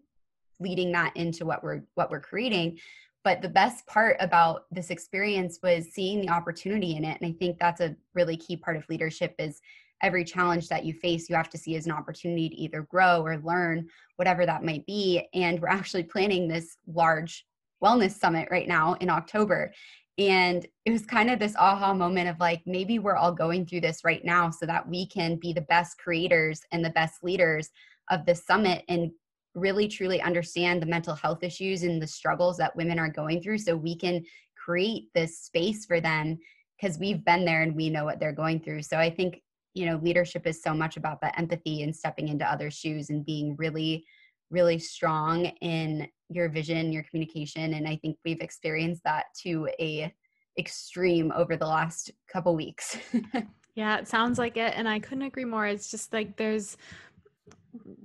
leading 0.61 0.93
that 0.93 1.17
into 1.17 1.47
what 1.47 1.65
we're 1.65 1.81
what 1.95 2.11
we're 2.11 2.21
creating 2.21 2.79
but 3.25 3.41
the 3.41 3.49
best 3.49 3.87
part 3.87 4.17
about 4.21 4.65
this 4.71 4.91
experience 4.91 5.59
was 5.63 5.87
seeing 5.95 6.21
the 6.21 6.29
opportunity 6.29 6.97
in 6.97 7.05
it 7.07 7.17
and 7.19 7.31
i 7.31 7.35
think 7.39 7.59
that's 7.59 7.81
a 7.81 7.97
really 8.15 8.37
key 8.37 8.55
part 8.55 8.77
of 8.77 8.87
leadership 8.91 9.35
is 9.39 9.63
every 10.03 10.25
challenge 10.25 10.69
that 10.69 10.85
you 10.85 10.93
face, 10.95 11.29
you 11.29 11.37
have 11.37 11.51
to 11.51 11.59
see 11.59 11.77
as 11.77 11.87
an 11.87 11.93
opportunity 11.93 12.49
to 12.49 12.57
either 12.57 12.83
grow 12.83 13.23
or 13.23 13.39
learn, 13.39 13.89
whatever 14.17 14.47
that 14.47 14.65
might 14.65 14.87
be. 14.87 15.29
And 15.35 15.61
we're 15.61 15.69
actually 15.69 16.05
planning 16.05 16.49
this 16.49 16.77
large 16.87 17.47
wellness 17.83 18.13
summit 18.13 18.49
right 18.51 18.69
now 18.69 18.95
in 18.95 19.11
October. 19.11 19.73
And 20.19 20.67
it 20.85 20.91
was 20.91 21.07
kind 21.07 21.31
of 21.31 21.39
this 21.39 21.57
aha 21.57 21.95
moment 21.95 22.29
of 22.29 22.39
like, 22.41 22.61
maybe 22.67 22.99
we're 22.99 23.17
all 23.17 23.33
going 23.33 23.65
through 23.65 23.81
this 23.81 24.05
right 24.05 24.25
now 24.25 24.51
so 24.51 24.67
that 24.67 24.87
we 24.87 25.07
can 25.07 25.37
be 25.37 25.53
the 25.53 25.63
best 25.63 25.99
creators 25.99 26.61
and 26.73 26.85
the 26.85 26.91
best 26.91 27.23
leaders 27.23 27.71
of 28.11 28.27
this 28.27 28.45
summit 28.45 28.85
and 28.89 29.11
really 29.55 29.89
truly 29.89 30.21
understand 30.21 30.81
the 30.81 30.87
mental 30.87 31.15
health 31.15 31.43
issues 31.43 31.83
and 31.83 32.01
the 32.01 32.07
struggles 32.07 32.57
that 32.59 32.77
women 32.77 32.99
are 32.99 33.09
going 33.09 33.43
through 33.43 33.59
so 33.59 33.75
we 33.75 33.97
can 33.97 34.23
create 34.57 35.05
this 35.15 35.39
space 35.41 35.87
for 35.87 36.01
them 36.01 36.39
because 36.81 36.99
we've 36.99 37.25
been 37.25 37.45
there 37.45 37.63
and 37.63 37.75
we 37.75 37.91
know 37.91 38.05
what 38.05 38.21
they're 38.21 38.33
going 38.33 38.61
through. 38.61 38.83
So 38.83 38.99
I 38.99 39.11
think 39.11 39.41
you 39.75 39.87
know 39.87 40.01
leadership 40.03 40.47
is 40.47 40.63
so 40.63 40.75
much 40.75 40.97
about 40.97 41.21
that 41.21 41.39
empathy 41.39 41.83
and 41.83 41.95
stepping 41.95 42.29
into 42.29 42.51
other 42.51 42.71
shoes 42.71 43.11
and 43.11 43.25
being 43.25 43.57
really 43.57 44.05
really 44.51 44.79
strong 44.79 45.47
in 45.61 46.09
your 46.29 46.49
vision 46.49 46.93
your 46.93 47.05
communication 47.05 47.75
and 47.75 47.87
i 47.87 47.97
think 47.97 48.17
we've 48.25 48.41
experienced 48.41 49.03
that 49.05 49.27
to 49.41 49.69
a 49.81 50.13
extreme 50.59 51.33
over 51.33 51.57
the 51.57 51.67
last 51.67 52.11
couple 52.33 52.55
weeks. 52.55 52.99
Yeah 53.77 53.99
it 53.99 54.09
sounds 54.09 54.37
like 54.37 54.57
it 54.57 54.75
and 54.77 54.89
i 54.89 54.99
couldn't 54.99 55.23
agree 55.23 55.45
more. 55.45 55.65
It's 55.65 55.91
just 55.91 56.13
like 56.13 56.37
there's 56.37 56.77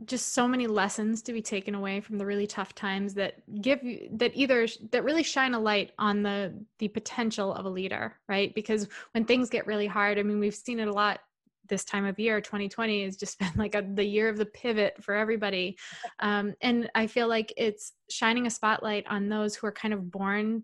just 0.06 0.34
so 0.34 0.48
many 0.48 0.68
lessons 0.68 1.24
to 1.24 1.34
be 1.34 1.42
taken 1.42 1.74
away 1.74 2.00
from 2.00 2.20
the 2.20 2.26
really 2.26 2.46
tough 2.46 2.76
times 2.76 3.16
that 3.16 3.42
give 3.62 3.84
you 3.84 4.08
that 4.14 4.32
either 4.36 4.68
that 4.92 5.04
really 5.04 5.24
shine 5.24 5.56
a 5.56 5.60
light 5.60 5.92
on 5.98 6.22
the 6.22 6.54
the 6.78 6.88
potential 6.88 7.52
of 7.52 7.66
a 7.66 7.70
leader 7.70 8.16
right? 8.30 8.54
Because 8.54 8.88
when 9.14 9.26
things 9.26 9.50
get 9.50 9.66
really 9.66 9.88
hard 9.88 10.20
i 10.20 10.24
mean 10.24 10.40
we've 10.40 10.56
seen 10.56 10.80
it 10.80 10.88
a 10.88 10.94
lot 10.94 11.22
this 11.68 11.84
time 11.84 12.06
of 12.06 12.20
year 12.20 12.42
2020 12.42 13.04
has 13.04 13.18
just 13.18 13.40
been 13.40 13.52
like 13.56 13.76
a, 13.76 13.84
the 13.94 14.04
year 14.04 14.30
of 14.30 14.38
the 14.38 14.46
pivot 14.46 14.96
for 15.02 15.14
everybody. 15.16 15.78
Um, 16.20 16.54
and 16.62 16.90
i 16.96 17.08
feel 17.08 17.28
like 17.28 17.54
it's 17.58 17.94
shining 18.10 18.48
a 18.48 18.50
spotlight 18.50 19.06
on 19.08 19.30
those 19.30 19.56
who 19.56 19.68
are 19.68 19.72
kind 19.72 19.94
of 19.94 20.12
born 20.12 20.64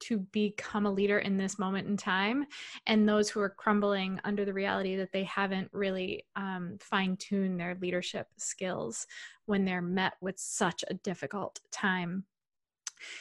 to 0.00 0.18
become 0.32 0.86
a 0.86 0.92
leader 0.92 1.18
in 1.20 1.36
this 1.36 1.58
moment 1.58 1.88
in 1.88 1.96
time 1.96 2.44
and 2.86 3.08
those 3.08 3.30
who 3.30 3.40
are 3.40 3.48
crumbling 3.48 4.20
under 4.24 4.44
the 4.44 4.52
reality 4.52 4.96
that 4.96 5.12
they 5.12 5.24
haven't 5.24 5.68
really 5.72 6.24
um, 6.36 6.76
fine-tuned 6.80 7.58
their 7.58 7.76
leadership 7.80 8.26
skills 8.36 9.06
when 9.46 9.64
they're 9.64 9.80
met 9.80 10.14
with 10.20 10.38
such 10.38 10.84
a 10.88 10.94
difficult 10.94 11.60
time 11.70 12.24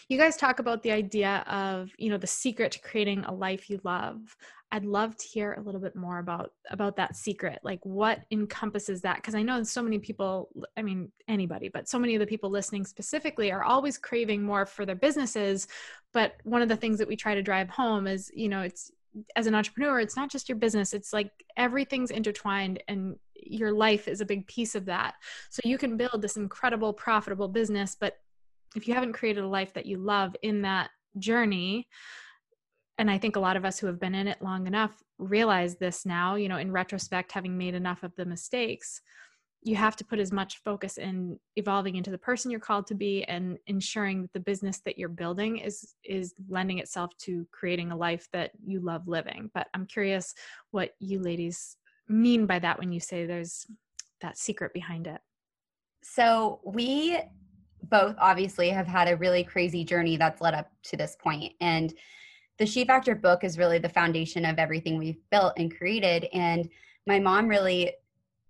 you 0.10 0.18
guys 0.18 0.36
talk 0.36 0.60
about 0.60 0.84
the 0.84 0.92
idea 0.92 1.44
of 1.48 1.92
you 1.98 2.10
know 2.10 2.18
the 2.18 2.28
secret 2.28 2.72
to 2.74 2.80
creating 2.80 3.24
a 3.26 3.34
life 3.34 3.70
you 3.70 3.80
love. 3.84 4.36
I'd 4.74 4.86
love 4.86 5.16
to 5.18 5.28
hear 5.28 5.54
a 5.54 5.62
little 5.62 5.80
bit 5.80 5.96
more 5.96 6.18
about 6.18 6.52
about 6.72 6.96
that 6.96 7.16
secret. 7.16 7.60
Like 7.62 7.80
what 7.84 8.26
encompasses 8.32 9.02
that? 9.02 9.18
Because 9.18 9.36
i 9.36 9.44
know 9.44 9.62
so 9.62 9.84
many 9.84 10.00
people 10.00 10.50
i 10.76 10.82
mean 10.82 11.12
anybody 11.28 11.70
but 11.70 11.88
so 11.88 12.00
many 12.00 12.16
of 12.16 12.20
the 12.20 12.26
people 12.26 12.50
listening 12.50 12.84
specifically 12.84 13.52
are 13.52 13.64
always 13.64 14.00
craving 14.00 14.42
more 14.42 14.66
for 14.66 14.84
their 14.84 14.96
businesses. 14.96 15.68
But 16.12 16.38
one 16.44 16.64
of 16.64 16.70
the 16.70 16.76
things 16.76 16.98
that 16.98 17.08
we 17.08 17.16
try 17.16 17.36
to 17.36 17.44
drive 17.44 17.70
home 17.70 18.08
is 18.08 18.32
you 18.34 18.50
know 18.50 18.62
it's 18.62 18.92
as 19.36 19.46
an 19.46 19.54
entrepreneur 19.54 20.00
it's 20.00 20.16
not 20.16 20.32
just 20.32 20.50
your 20.50 20.58
business. 20.58 20.94
It's 20.94 21.14
like 21.14 21.30
everything's 21.56 22.10
intertwined 22.10 22.82
and 22.88 23.16
your 23.36 23.72
life 23.72 24.08
is 24.08 24.22
a 24.22 24.26
big 24.26 24.48
piece 24.48 24.74
of 24.74 24.86
that. 24.86 25.14
So 25.52 25.62
you 25.66 25.78
can 25.78 25.98
build 25.98 26.20
this 26.24 26.36
incredible 26.36 26.94
profitable 26.94 27.48
business 27.48 27.96
but 28.00 28.18
if 28.76 28.88
you 28.88 28.94
haven't 28.94 29.14
created 29.14 29.44
a 29.44 29.48
life 29.48 29.74
that 29.74 29.86
you 29.86 29.98
love 29.98 30.36
in 30.42 30.62
that 30.62 30.90
journey 31.20 31.88
and 32.98 33.10
i 33.10 33.18
think 33.18 33.36
a 33.36 33.40
lot 33.40 33.58
of 33.58 33.66
us 33.66 33.80
who 33.80 33.88
have 33.88 34.00
been 34.00 34.16
in 34.16 34.28
it 34.28 34.42
long 34.42 34.68
enough 34.68 35.02
realize 35.18 35.76
this 35.76 36.06
now 36.06 36.36
you 36.36 36.50
know 36.50 36.58
in 36.58 36.72
retrospect 36.72 37.32
having 37.32 37.58
made 37.58 37.76
enough 37.76 38.04
of 38.04 38.16
the 38.16 38.26
mistakes 38.26 39.02
you 39.66 39.76
have 39.76 39.96
to 39.96 40.04
put 40.04 40.20
as 40.20 40.32
much 40.32 40.62
focus 40.64 40.98
in 40.98 41.40
evolving 41.56 41.96
into 41.96 42.12
the 42.12 42.18
person 42.18 42.52
you're 42.52 42.60
called 42.60 42.86
to 42.88 42.96
be 42.96 43.24
and 43.26 43.58
ensuring 43.68 44.22
that 44.22 44.34
the 44.34 44.40
business 44.40 44.82
that 44.86 44.98
you're 44.98 45.10
building 45.10 45.58
is 45.58 45.96
is 46.04 46.34
lending 46.50 46.80
itself 46.80 47.16
to 47.18 47.48
creating 47.52 47.92
a 47.92 47.96
life 47.96 48.28
that 48.34 48.52
you 48.66 48.80
love 48.80 49.08
living. 49.08 49.50
But 49.54 49.68
i'm 49.74 49.86
curious 49.86 50.34
what 50.72 50.92
you 51.00 51.20
ladies 51.20 51.78
mean 52.10 52.46
by 52.46 52.60
that 52.60 52.78
when 52.78 52.92
you 52.92 53.00
say 53.00 53.26
there's 53.26 53.66
that 54.22 54.38
secret 54.38 54.74
behind 54.74 55.08
it. 55.08 55.22
So 56.04 56.60
we 56.66 57.20
both 57.90 58.16
obviously 58.20 58.70
have 58.70 58.88
had 58.88 59.08
a 59.08 59.18
really 59.18 59.44
crazy 59.44 59.84
journey 59.84 60.18
that's 60.18 60.42
led 60.42 60.54
up 60.54 60.72
to 60.84 60.98
this 60.98 61.16
point. 61.22 61.54
And 61.62 61.94
the 62.58 62.66
she 62.66 62.86
factor 62.86 63.16
book 63.16 63.44
is 63.44 63.58
really 63.58 63.80
the 63.80 63.90
foundation 63.90 64.46
of 64.46 64.60
everything 64.60 64.98
we've 64.98 65.22
built 65.32 65.54
and 65.58 65.76
created. 65.76 66.28
And 66.34 66.70
my 67.08 67.20
mom 67.20 67.48
really 67.48 67.94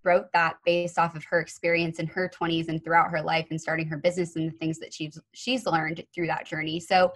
wrote 0.04 0.28
that 0.34 0.58
based 0.66 1.00
off 1.00 1.16
of 1.16 1.24
her 1.24 1.40
experience 1.40 2.00
in 2.00 2.08
her 2.08 2.30
20s 2.30 2.68
and 2.68 2.84
throughout 2.84 3.10
her 3.10 3.22
life 3.22 3.48
and 3.50 3.60
starting 3.60 3.88
her 3.88 3.98
business 3.98 4.36
and 4.36 4.52
the 4.52 4.58
things 4.58 4.78
that 4.80 4.94
she's 4.94 5.18
she's 5.34 5.66
learned 5.66 6.04
through 6.14 6.28
that 6.28 6.46
journey. 6.46 6.80
So 6.80 7.14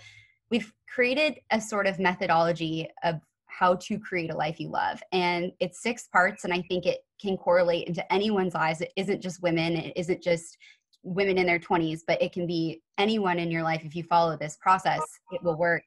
we've 0.50 0.72
created 0.94 1.40
a 1.52 1.60
sort 1.60 1.86
of 1.88 2.00
methodology 2.00 2.88
of 3.04 3.20
how 3.48 3.76
to 3.76 4.00
create 4.00 4.32
a 4.32 4.38
life 4.38 4.60
you 4.60 4.70
love. 4.70 5.02
And 5.12 5.52
it's 5.60 5.82
six 5.82 6.08
parts 6.08 6.44
and 6.46 6.54
i 6.54 6.62
think 6.70 6.86
it 6.86 7.00
can 7.20 7.36
correlate 7.36 7.88
into 7.88 8.14
anyone's 8.14 8.54
lives 8.54 8.82
it 8.82 8.94
isn't 8.96 9.22
just 9.22 9.42
women. 9.42 9.76
It 9.76 9.94
isn't 9.96 10.22
just 10.22 10.58
women 11.04 11.38
in 11.38 11.46
their 11.46 11.60
20s, 11.60 12.02
but 12.06 12.22
it 12.22 12.34
can 12.34 12.46
be 12.46 12.82
anyone 12.98 13.40
in 13.40 13.52
your 13.52 13.64
life. 13.64 13.84
If 13.84 13.96
you 13.96 14.04
follow 14.04 14.38
this 14.38 14.58
process, 14.58 15.02
it 15.32 15.44
will 15.44 15.58
work. 15.58 15.84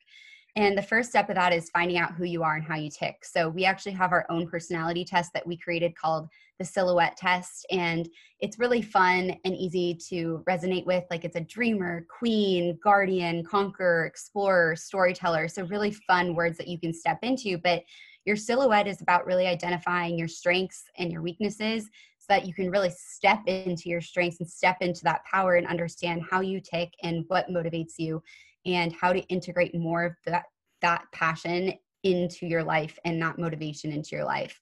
And 0.57 0.77
the 0.77 0.83
first 0.83 1.11
step 1.11 1.29
of 1.29 1.37
that 1.37 1.53
is 1.53 1.70
finding 1.70 1.96
out 1.96 2.14
who 2.14 2.25
you 2.25 2.42
are 2.42 2.57
and 2.57 2.64
how 2.64 2.75
you 2.75 2.90
tick. 2.90 3.25
So 3.25 3.49
we 3.49 3.64
actually 3.64 3.92
have 3.92 4.12
our 4.12 4.27
own 4.31 4.49
personality 4.49 5.05
test 5.05 5.33
that 5.33 5.46
we 5.46 5.57
created 5.57 5.96
called 5.96 6.29
the 6.59 6.64
silhouette 6.64 7.16
test. 7.16 7.64
And 7.70 8.09
it's 8.40 8.59
really 8.59 8.83
fun 8.83 9.37
and 9.44 9.55
easy 9.55 9.96
to 10.09 10.42
resonate 10.49 10.87
with. 10.87 11.05
Like 11.09 11.25
it's 11.25 11.37
a 11.37 11.40
dreamer, 11.40 12.05
queen, 12.18 12.79
guardian, 12.83 13.44
conqueror, 13.44 14.07
explorer, 14.07 14.75
storyteller. 14.75 15.46
So 15.46 15.64
really 15.64 15.92
fun 15.92 16.35
words 16.35 16.59
that 16.59 16.68
you 16.68 16.81
can 16.81 16.92
step 16.92 17.18
into. 17.23 17.57
But 17.59 17.83
your 18.25 18.37
silhouette 18.37 18.88
is 18.88 19.01
about 19.01 19.27
really 19.27 19.46
identifying 19.46 20.18
your 20.18 20.29
strengths 20.29 20.83
and 20.99 21.12
your 21.12 21.23
weaknesses 21.23 21.88
that 22.31 22.47
you 22.47 22.55
can 22.55 22.71
really 22.71 22.93
step 22.97 23.40
into 23.47 23.88
your 23.88 24.01
strengths 24.01 24.38
and 24.38 24.49
step 24.49 24.77
into 24.81 25.03
that 25.03 25.25
power 25.25 25.57
and 25.57 25.66
understand 25.66 26.23
how 26.31 26.40
you 26.40 26.61
tick 26.61 26.95
and 27.03 27.25
what 27.27 27.51
motivates 27.51 27.95
you 27.99 28.23
and 28.64 28.93
how 28.93 29.12
to 29.12 29.21
integrate 29.23 29.75
more 29.75 30.05
of 30.05 30.12
that 30.25 30.45
that 30.81 31.03
passion 31.12 31.75
into 32.05 32.47
your 32.47 32.62
life 32.62 32.99
and 33.05 33.21
that 33.21 33.37
motivation 33.37 33.93
into 33.93 34.11
your 34.12 34.25
life. 34.25 34.59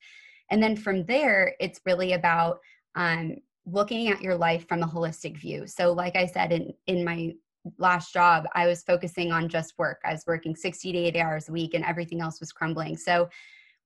And 0.50 0.60
then 0.62 0.76
from 0.76 1.04
there 1.04 1.54
it's 1.60 1.80
really 1.84 2.14
about 2.14 2.58
um, 2.96 3.36
looking 3.66 4.08
at 4.08 4.22
your 4.22 4.34
life 4.34 4.66
from 4.66 4.82
a 4.82 4.88
holistic 4.88 5.36
view. 5.36 5.66
So 5.66 5.92
like 5.92 6.16
i 6.16 6.26
said 6.26 6.52
in 6.52 6.72
in 6.86 7.04
my 7.04 7.34
last 7.76 8.14
job 8.14 8.46
i 8.54 8.66
was 8.66 8.82
focusing 8.82 9.30
on 9.30 9.46
just 9.46 9.74
work. 9.76 10.00
I 10.06 10.12
was 10.12 10.24
working 10.26 10.56
60 10.56 10.92
to 10.92 10.98
80 10.98 11.20
hours 11.20 11.48
a 11.50 11.52
week 11.52 11.74
and 11.74 11.84
everything 11.84 12.22
else 12.22 12.40
was 12.40 12.50
crumbling. 12.50 12.96
So 12.96 13.28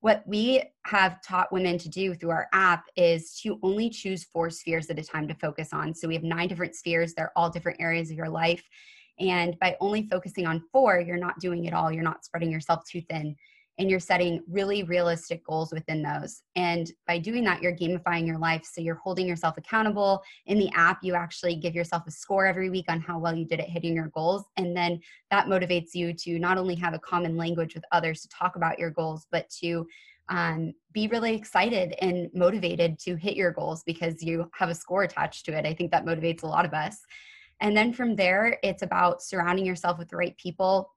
what 0.03 0.25
we 0.27 0.61
have 0.85 1.23
taught 1.23 1.53
women 1.53 1.79
to 1.79 1.88
do 1.88 2.12
through 2.12 2.31
our 2.31 2.49
app 2.53 2.87
is 2.97 3.38
to 3.41 3.59
only 3.62 3.88
choose 3.88 4.25
four 4.25 4.51
spheres 4.51 4.91
at 4.91 4.99
a 4.99 5.03
time 5.03 5.29
to 5.29 5.35
focus 5.35 5.73
on. 5.73 5.95
So 5.95 6.09
we 6.09 6.15
have 6.15 6.25
nine 6.25 6.49
different 6.49 6.75
spheres, 6.75 7.15
they're 7.15 7.31
all 7.37 7.49
different 7.49 7.81
areas 7.81 8.11
of 8.11 8.17
your 8.17 8.29
life. 8.29 8.65
And 9.21 9.57
by 9.61 9.77
only 9.81 10.09
focusing 10.11 10.45
on 10.45 10.65
four, 10.73 10.99
you're 10.99 11.17
not 11.17 11.38
doing 11.38 11.67
it 11.67 11.73
all, 11.73 11.93
you're 11.93 12.03
not 12.03 12.25
spreading 12.25 12.51
yourself 12.51 12.83
too 12.85 13.01
thin 13.09 13.37
and 13.79 13.91
you're 13.91 14.01
setting 14.01 14.43
really 14.49 14.83
realistic 14.83 15.45
goals 15.45 15.73
within 15.73 16.03
those. 16.03 16.43
And 16.57 16.91
by 17.07 17.19
doing 17.19 17.43
that, 17.45 17.63
you're 17.63 17.75
gamifying 17.75 18.27
your 18.27 18.39
life. 18.39 18.65
So 18.71 18.81
you're 18.81 18.97
holding 18.97 19.27
yourself 19.27 19.57
accountable. 19.57 20.23
In 20.47 20.59
the 20.59 20.71
app, 20.75 20.99
you 21.03 21.15
actually 21.15 21.57
give 21.57 21.75
yourself 21.75 22.03
a 22.07 22.11
score 22.11 22.47
every 22.47 22.71
week 22.71 22.87
on 22.89 23.01
how 23.01 23.19
well 23.19 23.35
you 23.35 23.47
did 23.47 23.61
at 23.61 23.69
hitting 23.69 23.95
your 23.95 24.09
goals. 24.09 24.45
And 24.57 24.77
then 24.77 25.01
that 25.31 25.47
motivates 25.47 25.95
you 25.95 26.13
to 26.15 26.39
not 26.39 26.59
only 26.59 26.75
have 26.77 26.95
a 26.95 26.99
common 26.99 27.37
language 27.37 27.75
with 27.75 27.85
others 27.93 28.21
to 28.23 28.29
talk 28.29 28.57
about 28.57 28.79
your 28.79 28.91
goals, 28.91 29.27
but 29.31 29.49
to 29.61 29.87
um, 30.29 30.73
be 30.93 31.09
really 31.09 31.35
excited 31.35 31.95
and 32.01 32.31
motivated 32.35 32.99
to 33.01 33.17
hit 33.17 33.37
your 33.37 33.51
goals 33.51 33.83
because 33.85 34.23
you 34.23 34.51
have 34.55 34.69
a 34.69 34.75
score 34.75 35.03
attached 35.03 35.45
to 35.47 35.53
it. 35.53 35.67
I 35.67 35.75
think 35.75 35.91
that 35.91 36.05
motivates 36.05 36.43
a 36.43 36.47
lot 36.47 36.65
of 36.65 36.75
us. 36.75 36.99
And 37.61 37.77
then 37.77 37.93
from 37.93 38.17
there, 38.17 38.59
it's 38.63 38.83
about 38.83 39.23
surrounding 39.23 39.65
yourself 39.65 39.99
with 39.99 40.09
the 40.09 40.17
right 40.17 40.37
people 40.37 40.91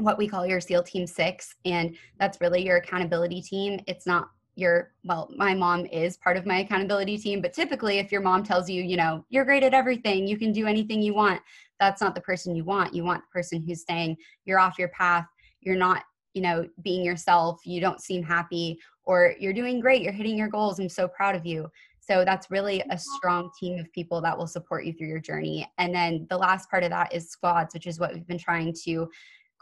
what 0.00 0.18
we 0.18 0.28
call 0.28 0.46
your 0.46 0.60
SEAL 0.60 0.82
Team 0.84 1.06
Six, 1.06 1.54
and 1.64 1.96
that's 2.18 2.40
really 2.40 2.64
your 2.64 2.76
accountability 2.78 3.42
team. 3.42 3.80
It's 3.86 4.06
not 4.06 4.30
your 4.56 4.92
well 5.04 5.30
my 5.36 5.54
mom 5.54 5.86
is 5.86 6.16
part 6.16 6.36
of 6.36 6.44
my 6.44 6.58
accountability 6.58 7.16
team 7.16 7.40
but 7.40 7.52
typically 7.52 7.98
if 7.98 8.10
your 8.10 8.20
mom 8.20 8.42
tells 8.42 8.68
you 8.68 8.82
you 8.82 8.96
know 8.96 9.24
you're 9.28 9.44
great 9.44 9.62
at 9.62 9.74
everything. 9.74 10.26
You 10.26 10.36
can 10.36 10.52
do 10.52 10.66
anything 10.66 11.00
you 11.00 11.14
want 11.14 11.40
that's 11.80 12.00
not 12.00 12.14
the 12.14 12.20
person 12.20 12.54
you 12.54 12.62
want. 12.62 12.94
You 12.94 13.02
want 13.02 13.22
the 13.22 13.32
person 13.32 13.62
who's 13.62 13.84
saying 13.88 14.18
you're 14.44 14.60
off 14.60 14.78
your 14.78 14.88
path. 14.88 15.26
You're 15.60 15.76
not 15.76 16.04
you 16.34 16.42
know 16.42 16.68
being 16.82 17.04
yourself. 17.04 17.60
You 17.64 17.80
don't 17.80 18.00
seem 18.00 18.22
happy 18.22 18.78
or 19.04 19.34
you're 19.40 19.52
doing 19.52 19.80
great. 19.80 20.02
You're 20.02 20.12
hitting 20.12 20.36
your 20.36 20.48
goals. 20.48 20.78
I'm 20.78 20.88
so 20.88 21.08
proud 21.08 21.34
of 21.34 21.46
you. 21.46 21.68
So 21.98 22.24
that's 22.24 22.50
really 22.50 22.82
a 22.90 22.98
strong 22.98 23.50
team 23.58 23.78
of 23.78 23.90
people 23.92 24.20
that 24.20 24.36
will 24.36 24.46
support 24.46 24.84
you 24.84 24.92
through 24.92 25.08
your 25.08 25.20
journey. 25.20 25.70
And 25.78 25.94
then 25.94 26.26
the 26.28 26.36
last 26.36 26.68
part 26.68 26.82
of 26.82 26.90
that 26.90 27.12
is 27.12 27.30
squads 27.30 27.72
which 27.72 27.86
is 27.86 27.98
what 27.98 28.12
we've 28.12 28.26
been 28.26 28.38
trying 28.38 28.74
to 28.84 29.08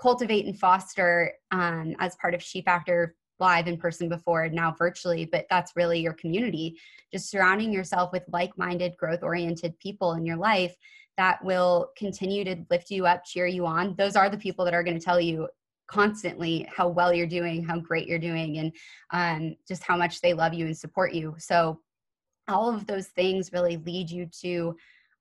cultivate 0.00 0.46
and 0.46 0.58
foster 0.58 1.32
um, 1.50 1.94
as 1.98 2.16
part 2.16 2.34
of 2.34 2.42
She 2.42 2.62
Factor 2.62 3.14
live 3.40 3.68
in 3.68 3.76
person 3.76 4.08
before 4.08 4.48
now 4.48 4.74
virtually 4.76 5.24
but 5.24 5.46
that's 5.48 5.72
really 5.76 6.00
your 6.00 6.14
community. 6.14 6.78
Just 7.12 7.30
surrounding 7.30 7.72
yourself 7.72 8.10
with 8.12 8.24
like-minded 8.32 8.96
growth-oriented 8.96 9.78
people 9.78 10.14
in 10.14 10.26
your 10.26 10.36
life 10.36 10.74
that 11.16 11.42
will 11.44 11.90
continue 11.96 12.44
to 12.44 12.56
lift 12.70 12.90
you 12.90 13.06
up 13.06 13.24
cheer 13.24 13.46
you 13.46 13.66
on. 13.66 13.94
Those 13.96 14.16
are 14.16 14.30
the 14.30 14.38
people 14.38 14.64
that 14.64 14.74
are 14.74 14.84
going 14.84 14.98
to 14.98 15.04
tell 15.04 15.20
you 15.20 15.48
constantly 15.88 16.68
how 16.74 16.86
well 16.86 17.12
you're 17.12 17.26
doing 17.26 17.64
how 17.64 17.78
great 17.78 18.06
you're 18.06 18.18
doing 18.18 18.58
and 18.58 18.72
um, 19.12 19.56
just 19.66 19.82
how 19.82 19.96
much 19.96 20.20
they 20.20 20.34
love 20.34 20.52
you 20.52 20.66
and 20.66 20.76
support 20.76 21.14
you. 21.14 21.34
So 21.38 21.80
all 22.46 22.72
of 22.72 22.86
those 22.86 23.08
things 23.08 23.52
really 23.52 23.76
lead 23.78 24.10
you 24.10 24.28
to 24.42 24.76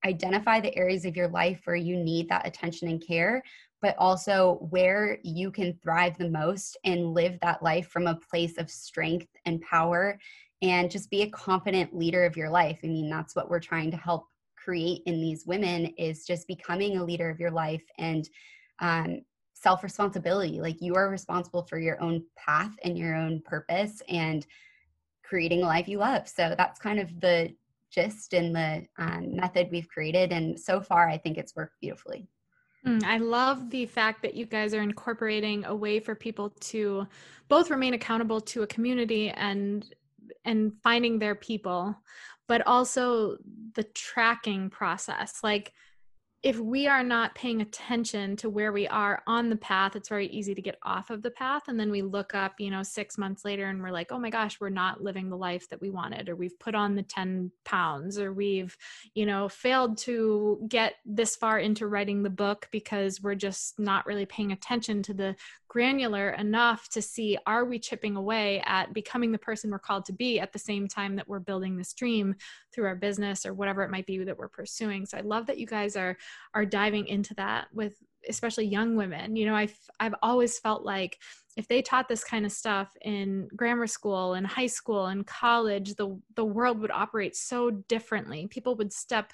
identify 0.06 0.60
the 0.60 0.76
areas 0.78 1.06
of 1.06 1.16
your 1.16 1.28
life 1.28 1.62
where 1.64 1.76
you 1.76 1.98
need 1.98 2.30
that 2.30 2.48
attention 2.48 2.88
and 2.88 3.06
care 3.06 3.42
but 3.82 3.96
also 3.98 4.58
where 4.70 5.20
you 5.24 5.52
can 5.52 5.78
thrive 5.84 6.18
the 6.18 6.30
most 6.30 6.78
and 6.84 7.14
live 7.14 7.38
that 7.42 7.62
life 7.62 7.88
from 7.88 8.08
a 8.08 8.20
place 8.32 8.58
of 8.58 8.70
strength 8.70 9.28
and 9.46 9.62
power 9.62 10.18
and 10.62 10.90
just 10.90 11.12
be 11.12 11.22
a 11.22 11.30
confident 11.30 11.96
leader 11.96 12.26
of 12.26 12.36
your 12.36 12.50
life. 12.50 12.80
I 12.84 12.88
mean, 12.88 13.10
that's 13.10 13.36
what 13.36 13.50
we're 13.50 13.60
trying 13.60 13.92
to 13.92 13.98
help 13.98 14.26
create 14.56 15.02
in 15.06 15.22
these 15.22 15.46
women 15.46 15.86
is 15.98 16.26
just 16.26 16.48
becoming 16.48 16.98
a 16.98 17.04
leader 17.04 17.30
of 17.30 17.40
your 17.40 17.52
life 17.52 17.84
and 18.00 18.28
um, 18.80 19.22
self 19.54 19.84
responsibility. 19.84 20.60
Like 20.60 20.82
you 20.82 20.96
are 20.96 21.10
responsible 21.10 21.64
for 21.64 21.80
your 21.80 22.02
own 22.02 22.24
path 22.36 22.72
and 22.84 22.98
your 22.98 23.16
own 23.16 23.42
purpose 23.46 24.02
and 24.10 24.46
creating 25.24 25.64
a 25.64 25.68
life 25.68 25.88
you 25.88 26.00
love. 26.00 26.28
So 26.28 26.56
that's 26.58 26.80
kind 26.80 27.00
of 27.00 27.20
the 27.22 27.54
gist 27.92 28.34
and 28.34 28.56
the 28.56 28.86
um, 28.98 29.36
method 29.36 29.70
we've 29.72 29.88
created. 29.88 30.32
And 30.32 30.60
so 30.60 30.82
far, 30.82 31.08
I 31.08 31.18
think 31.18 31.38
it's 31.38 31.56
worked 31.56 31.80
beautifully. 31.80 32.28
Mm, 32.88 33.04
I 33.04 33.18
love 33.18 33.70
the 33.70 33.86
fact 33.86 34.22
that 34.22 34.34
you 34.34 34.46
guys 34.46 34.74
are 34.74 34.82
incorporating 34.82 35.66
a 35.66 35.76
way 35.76 36.00
for 36.00 36.16
people 36.16 36.52
to 36.62 37.06
both 37.50 37.70
remain 37.70 37.94
accountable 37.94 38.40
to 38.42 38.64
a 38.64 38.68
community 38.68 39.30
and 39.30 39.94
and 40.46 40.72
finding 40.82 41.20
their 41.20 41.36
people, 41.36 41.96
but 42.48 42.66
also 42.66 43.38
the 43.74 43.84
tracking 43.84 44.70
process. 44.70 45.40
Like 45.44 45.74
if 46.44 46.60
we 46.60 46.88
are 46.88 47.04
not 47.04 47.34
paying 47.34 47.62
attention 47.62 48.36
to 48.38 48.50
where 48.50 48.72
we 48.72 48.88
are 48.88 49.24
on 49.26 49.50
the 49.50 49.56
path, 49.56 49.96
it's 49.96 50.10
very 50.10 50.28
easy 50.28 50.54
to 50.54 50.62
get 50.62 50.78
off 50.84 51.10
of 51.10 51.24
the 51.24 51.32
path. 51.32 51.64
And 51.68 51.80
then 51.80 51.90
we 51.90 52.04
look 52.04 52.36
up, 52.36 52.54
you 52.60 52.70
know, 52.70 52.84
six 52.84 53.18
months 53.18 53.44
later 53.44 53.66
and 53.66 53.82
we're 53.82 53.92
like, 53.92 54.12
oh 54.12 54.20
my 54.20 54.30
gosh, 54.30 54.60
we're 54.60 54.70
not 54.70 55.02
living 55.02 55.30
the 55.30 55.38
life 55.38 55.68
that 55.70 55.82
we 55.82 55.90
wanted, 55.90 56.30
or 56.30 56.36
we've 56.36 56.58
put 56.60 56.76
on 56.76 56.96
the 56.96 57.02
10 57.02 57.52
pounds, 57.66 58.20
or 58.20 58.34
we've, 58.34 58.78
you 59.16 59.26
know, 59.26 59.50
failed 59.50 59.98
to 60.00 60.64
get 60.70 60.94
this 61.06 61.36
far 61.36 61.58
into 61.58 61.88
writing 61.88 62.22
the 62.22 62.30
book 62.30 62.68
because 62.72 63.22
we're 63.22 63.36
just 63.36 63.80
not 63.80 64.06
really 64.06 64.26
paying 64.28 64.52
attention 64.52 65.02
to 65.04 65.16
the 65.16 65.36
granular 65.68 66.30
enough 66.32 66.88
to 66.90 67.02
see 67.02 67.38
are 67.46 67.66
we 67.66 67.78
chipping 67.78 68.16
away 68.16 68.62
at 68.66 68.94
becoming 68.94 69.32
the 69.32 69.38
person 69.38 69.70
we're 69.70 69.80
called 69.80 70.06
to 70.06 70.14
be 70.14 70.40
at 70.40 70.54
the 70.54 70.60
same 70.60 70.88
time 70.88 71.16
that 71.16 71.28
we're 71.28 71.40
building 71.40 71.76
this 71.76 71.94
dream 71.94 72.34
through 72.74 72.86
our 72.86 72.96
business 72.96 73.46
or 73.46 73.54
whatever 73.54 73.84
it 73.84 73.92
might 73.92 74.06
be 74.06 74.18
that 74.24 74.38
we're 74.38 74.48
pursuing 74.48 75.06
so 75.06 75.18
i 75.18 75.22
love 75.22 75.46
that 75.46 75.58
you 75.58 75.68
guys 75.68 75.98
are 75.98 76.18
are 76.54 76.66
diving 76.66 77.08
into 77.08 77.34
that 77.36 77.68
with 77.74 77.96
especially 78.28 78.66
young 78.66 78.96
women. 78.96 79.36
You 79.36 79.46
know 79.46 79.56
i've 79.56 79.78
i've 80.00 80.16
always 80.22 80.60
felt 80.60 80.84
like 80.84 81.18
if 81.56 81.68
they 81.68 81.82
taught 81.82 82.08
this 82.08 82.24
kind 82.24 82.46
of 82.46 82.52
stuff 82.52 82.96
in 83.02 83.48
grammar 83.56 83.88
school 83.88 84.36
and 84.36 84.46
high 84.46 84.68
school 84.68 85.08
and 85.08 85.26
college 85.26 85.96
the 85.96 86.20
the 86.36 86.46
world 86.46 86.80
would 86.80 86.92
operate 86.92 87.36
so 87.36 87.72
differently. 87.72 88.48
People 88.48 88.76
would 88.76 88.94
step 88.94 89.34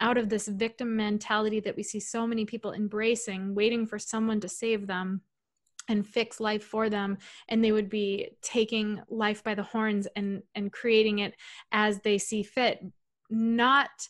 out 0.00 0.18
of 0.18 0.28
this 0.28 0.46
victim 0.48 0.94
mentality 0.94 1.60
that 1.60 1.76
we 1.76 1.82
see 1.82 2.00
so 2.00 2.26
many 2.26 2.44
people 2.44 2.72
embracing 2.72 3.54
waiting 3.54 3.86
for 3.86 3.98
someone 3.98 4.40
to 4.40 4.48
save 4.48 4.86
them 4.86 5.22
and 5.88 6.06
fix 6.06 6.40
life 6.40 6.64
for 6.64 6.90
them 6.90 7.16
and 7.48 7.62
they 7.62 7.72
would 7.72 7.88
be 7.88 8.28
taking 8.42 9.00
life 9.08 9.42
by 9.42 9.54
the 9.54 9.62
horns 9.62 10.06
and 10.16 10.42
and 10.54 10.72
creating 10.72 11.20
it 11.20 11.34
as 11.72 12.00
they 12.00 12.18
see 12.18 12.42
fit. 12.42 12.84
Not 13.30 14.08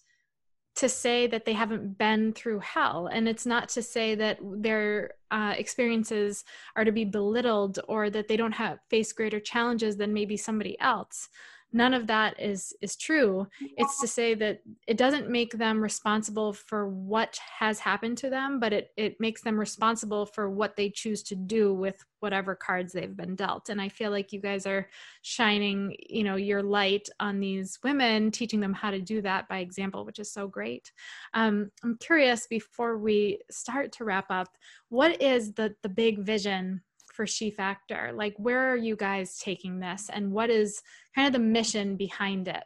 to 0.76 0.88
say 0.88 1.26
that 1.26 1.44
they 1.44 1.54
haven't 1.54 1.96
been 1.96 2.32
through 2.32 2.60
hell. 2.60 3.08
And 3.10 3.28
it's 3.28 3.46
not 3.46 3.68
to 3.70 3.82
say 3.82 4.14
that 4.16 4.38
their 4.42 5.12
uh, 5.30 5.54
experiences 5.56 6.44
are 6.76 6.84
to 6.84 6.92
be 6.92 7.04
belittled 7.04 7.78
or 7.88 8.10
that 8.10 8.28
they 8.28 8.36
don't 8.36 8.52
have 8.52 8.78
face 8.90 9.12
greater 9.12 9.40
challenges 9.40 9.96
than 9.96 10.12
maybe 10.12 10.36
somebody 10.36 10.78
else 10.80 11.28
none 11.76 11.92
of 11.92 12.06
that 12.06 12.40
is 12.40 12.74
is 12.80 12.96
true. 12.96 13.46
It's 13.76 14.00
to 14.00 14.08
say 14.08 14.34
that 14.34 14.62
it 14.86 14.96
doesn't 14.96 15.28
make 15.30 15.52
them 15.52 15.80
responsible 15.80 16.54
for 16.54 16.88
what 16.88 17.38
has 17.58 17.78
happened 17.78 18.16
to 18.18 18.30
them 18.30 18.58
but 18.58 18.72
it 18.72 18.90
it 18.96 19.20
makes 19.20 19.42
them 19.42 19.60
responsible 19.60 20.24
for 20.24 20.48
what 20.50 20.74
they 20.74 20.88
choose 20.88 21.22
to 21.24 21.36
do 21.36 21.74
with 21.74 22.02
whatever 22.20 22.54
cards 22.54 22.92
they've 22.92 23.16
been 23.16 23.36
dealt. 23.36 23.68
And 23.68 23.80
i 23.80 23.88
feel 23.88 24.10
like 24.10 24.32
you 24.32 24.40
guys 24.40 24.66
are 24.66 24.88
shining 25.22 25.94
you 26.08 26.24
know 26.24 26.36
your 26.36 26.62
light 26.62 27.08
on 27.20 27.40
these 27.40 27.78
women 27.84 28.30
teaching 28.30 28.60
them 28.60 28.72
how 28.72 28.90
to 28.90 29.00
do 29.00 29.20
that 29.22 29.46
by 29.48 29.58
example 29.58 30.04
which 30.04 30.18
is 30.18 30.32
so 30.32 30.48
great. 30.48 30.90
Um, 31.34 31.70
i'm 31.84 31.98
curious 31.98 32.46
before 32.46 32.96
we 32.96 33.40
start 33.50 33.92
to 33.92 34.04
wrap 34.04 34.30
up 34.30 34.48
what 34.88 35.20
is 35.20 35.52
the 35.52 35.74
the 35.82 35.90
big 35.90 36.20
vision 36.20 36.82
for 37.16 37.26
She 37.26 37.50
Factor? 37.50 38.12
Like, 38.14 38.34
where 38.36 38.70
are 38.70 38.76
you 38.76 38.94
guys 38.94 39.38
taking 39.38 39.80
this, 39.80 40.10
and 40.12 40.30
what 40.32 40.50
is 40.50 40.82
kind 41.14 41.26
of 41.26 41.32
the 41.32 41.38
mission 41.38 41.96
behind 41.96 42.46
it? 42.46 42.64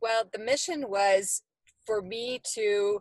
Well, 0.00 0.28
the 0.32 0.38
mission 0.38 0.88
was 0.88 1.42
for 1.86 2.02
me 2.02 2.40
to 2.54 3.00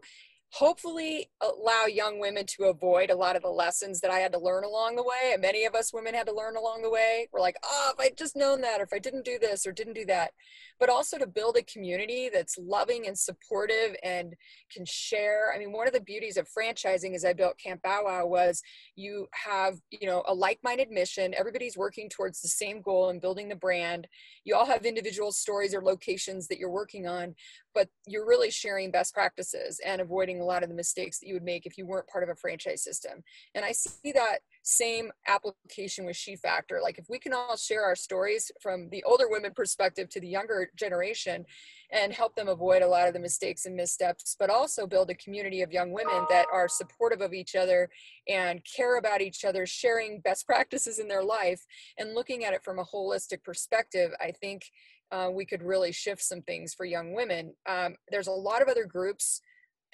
hopefully 0.55 1.29
allow 1.41 1.83
young 1.85 2.17
women 2.17 2.45
to 2.45 2.63
avoid 2.65 3.09
a 3.09 3.15
lot 3.15 3.35
of 3.35 3.41
the 3.41 3.49
lessons 3.49 3.99
that 3.99 4.09
I 4.09 4.19
had 4.19 4.31
to 4.31 4.39
learn 4.39 4.63
along 4.63 4.95
the 4.95 5.03
way. 5.03 5.33
And 5.33 5.41
many 5.41 5.65
of 5.65 5.75
us 5.75 5.93
women 5.93 6.13
had 6.13 6.27
to 6.27 6.33
learn 6.33 6.55
along 6.55 6.81
the 6.81 6.89
way. 6.89 7.27
We're 7.33 7.41
like, 7.41 7.57
oh, 7.61 7.91
if 7.93 7.99
I 7.99 8.13
just 8.17 8.37
known 8.37 8.61
that, 8.61 8.79
or 8.79 8.85
if 8.85 8.93
I 8.93 8.99
didn't 8.99 9.25
do 9.25 9.37
this 9.37 9.67
or 9.67 9.73
didn't 9.73 9.95
do 9.95 10.05
that. 10.05 10.31
But 10.79 10.89
also 10.89 11.17
to 11.17 11.27
build 11.27 11.57
a 11.57 11.63
community 11.63 12.29
that's 12.33 12.57
loving 12.57 13.05
and 13.05 13.19
supportive 13.19 13.97
and 14.01 14.33
can 14.71 14.85
share. 14.85 15.53
I 15.53 15.59
mean, 15.59 15.73
one 15.73 15.87
of 15.87 15.93
the 15.93 15.99
beauties 15.99 16.37
of 16.37 16.47
franchising 16.47 17.15
as 17.15 17.25
I 17.25 17.33
built 17.33 17.59
Camp 17.59 17.81
Bow 17.81 18.03
Wow 18.05 18.25
was 18.25 18.61
you 18.95 19.27
have, 19.33 19.75
you 19.91 20.07
know, 20.07 20.23
a 20.25 20.33
like-minded 20.33 20.89
mission. 20.89 21.33
Everybody's 21.37 21.75
working 21.75 22.07
towards 22.07 22.39
the 22.39 22.47
same 22.47 22.81
goal 22.81 23.09
and 23.09 23.19
building 23.19 23.49
the 23.49 23.57
brand. 23.57 24.07
You 24.45 24.55
all 24.55 24.65
have 24.65 24.85
individual 24.85 25.33
stories 25.33 25.75
or 25.75 25.81
locations 25.81 26.47
that 26.47 26.59
you're 26.59 26.69
working 26.69 27.07
on, 27.07 27.35
but 27.75 27.89
you're 28.07 28.25
really 28.25 28.49
sharing 28.49 28.89
best 28.89 29.13
practices 29.13 29.79
and 29.85 30.01
avoiding 30.01 30.39
a 30.39 30.45
lot 30.45 30.63
of 30.63 30.69
the 30.69 30.75
mistakes 30.75 31.19
that 31.19 31.27
you 31.27 31.33
would 31.35 31.43
make 31.43 31.65
if 31.65 31.77
you 31.77 31.85
weren't 31.85 32.07
part 32.07 32.23
of 32.23 32.29
a 32.29 32.35
franchise 32.35 32.81
system. 32.81 33.21
And 33.53 33.65
I 33.65 33.73
see 33.73 34.13
that 34.13 34.39
same 34.63 35.11
application 35.27 36.05
with 36.05 36.15
She 36.15 36.37
Factor. 36.37 36.79
Like 36.81 36.97
if 36.97 37.05
we 37.09 37.19
can 37.19 37.33
all 37.33 37.57
share 37.57 37.83
our 37.83 37.95
stories 37.95 38.51
from 38.61 38.89
the 38.89 39.03
older 39.03 39.25
women 39.29 39.51
perspective 39.53 40.09
to 40.09 40.21
the 40.21 40.27
younger 40.27 40.71
generation 40.75 41.45
and 41.91 42.13
help 42.13 42.35
them 42.35 42.47
avoid 42.47 42.81
a 42.81 42.87
lot 42.87 43.07
of 43.07 43.13
the 43.13 43.19
mistakes 43.19 43.65
and 43.65 43.75
missteps, 43.75 44.35
but 44.39 44.49
also 44.49 44.87
build 44.87 45.09
a 45.09 45.15
community 45.15 45.61
of 45.61 45.71
young 45.71 45.91
women 45.91 46.25
that 46.29 46.45
are 46.51 46.67
supportive 46.67 47.21
of 47.21 47.33
each 47.33 47.55
other 47.55 47.89
and 48.27 48.61
care 48.65 48.97
about 48.97 49.21
each 49.21 49.45
other, 49.45 49.65
sharing 49.65 50.19
best 50.21 50.45
practices 50.45 50.99
in 50.99 51.07
their 51.07 51.23
life 51.23 51.65
and 51.97 52.13
looking 52.13 52.45
at 52.45 52.53
it 52.53 52.63
from 52.63 52.79
a 52.79 52.85
holistic 52.85 53.43
perspective, 53.43 54.11
I 54.21 54.31
think 54.31 54.63
uh, 55.11 55.29
we 55.31 55.45
could 55.45 55.61
really 55.61 55.91
shift 55.91 56.23
some 56.23 56.41
things 56.41 56.73
for 56.73 56.85
young 56.85 57.13
women. 57.13 57.53
Um, 57.67 57.95
there's 58.09 58.27
a 58.27 58.31
lot 58.31 58.61
of 58.61 58.67
other 58.67 58.85
groups 58.85 59.41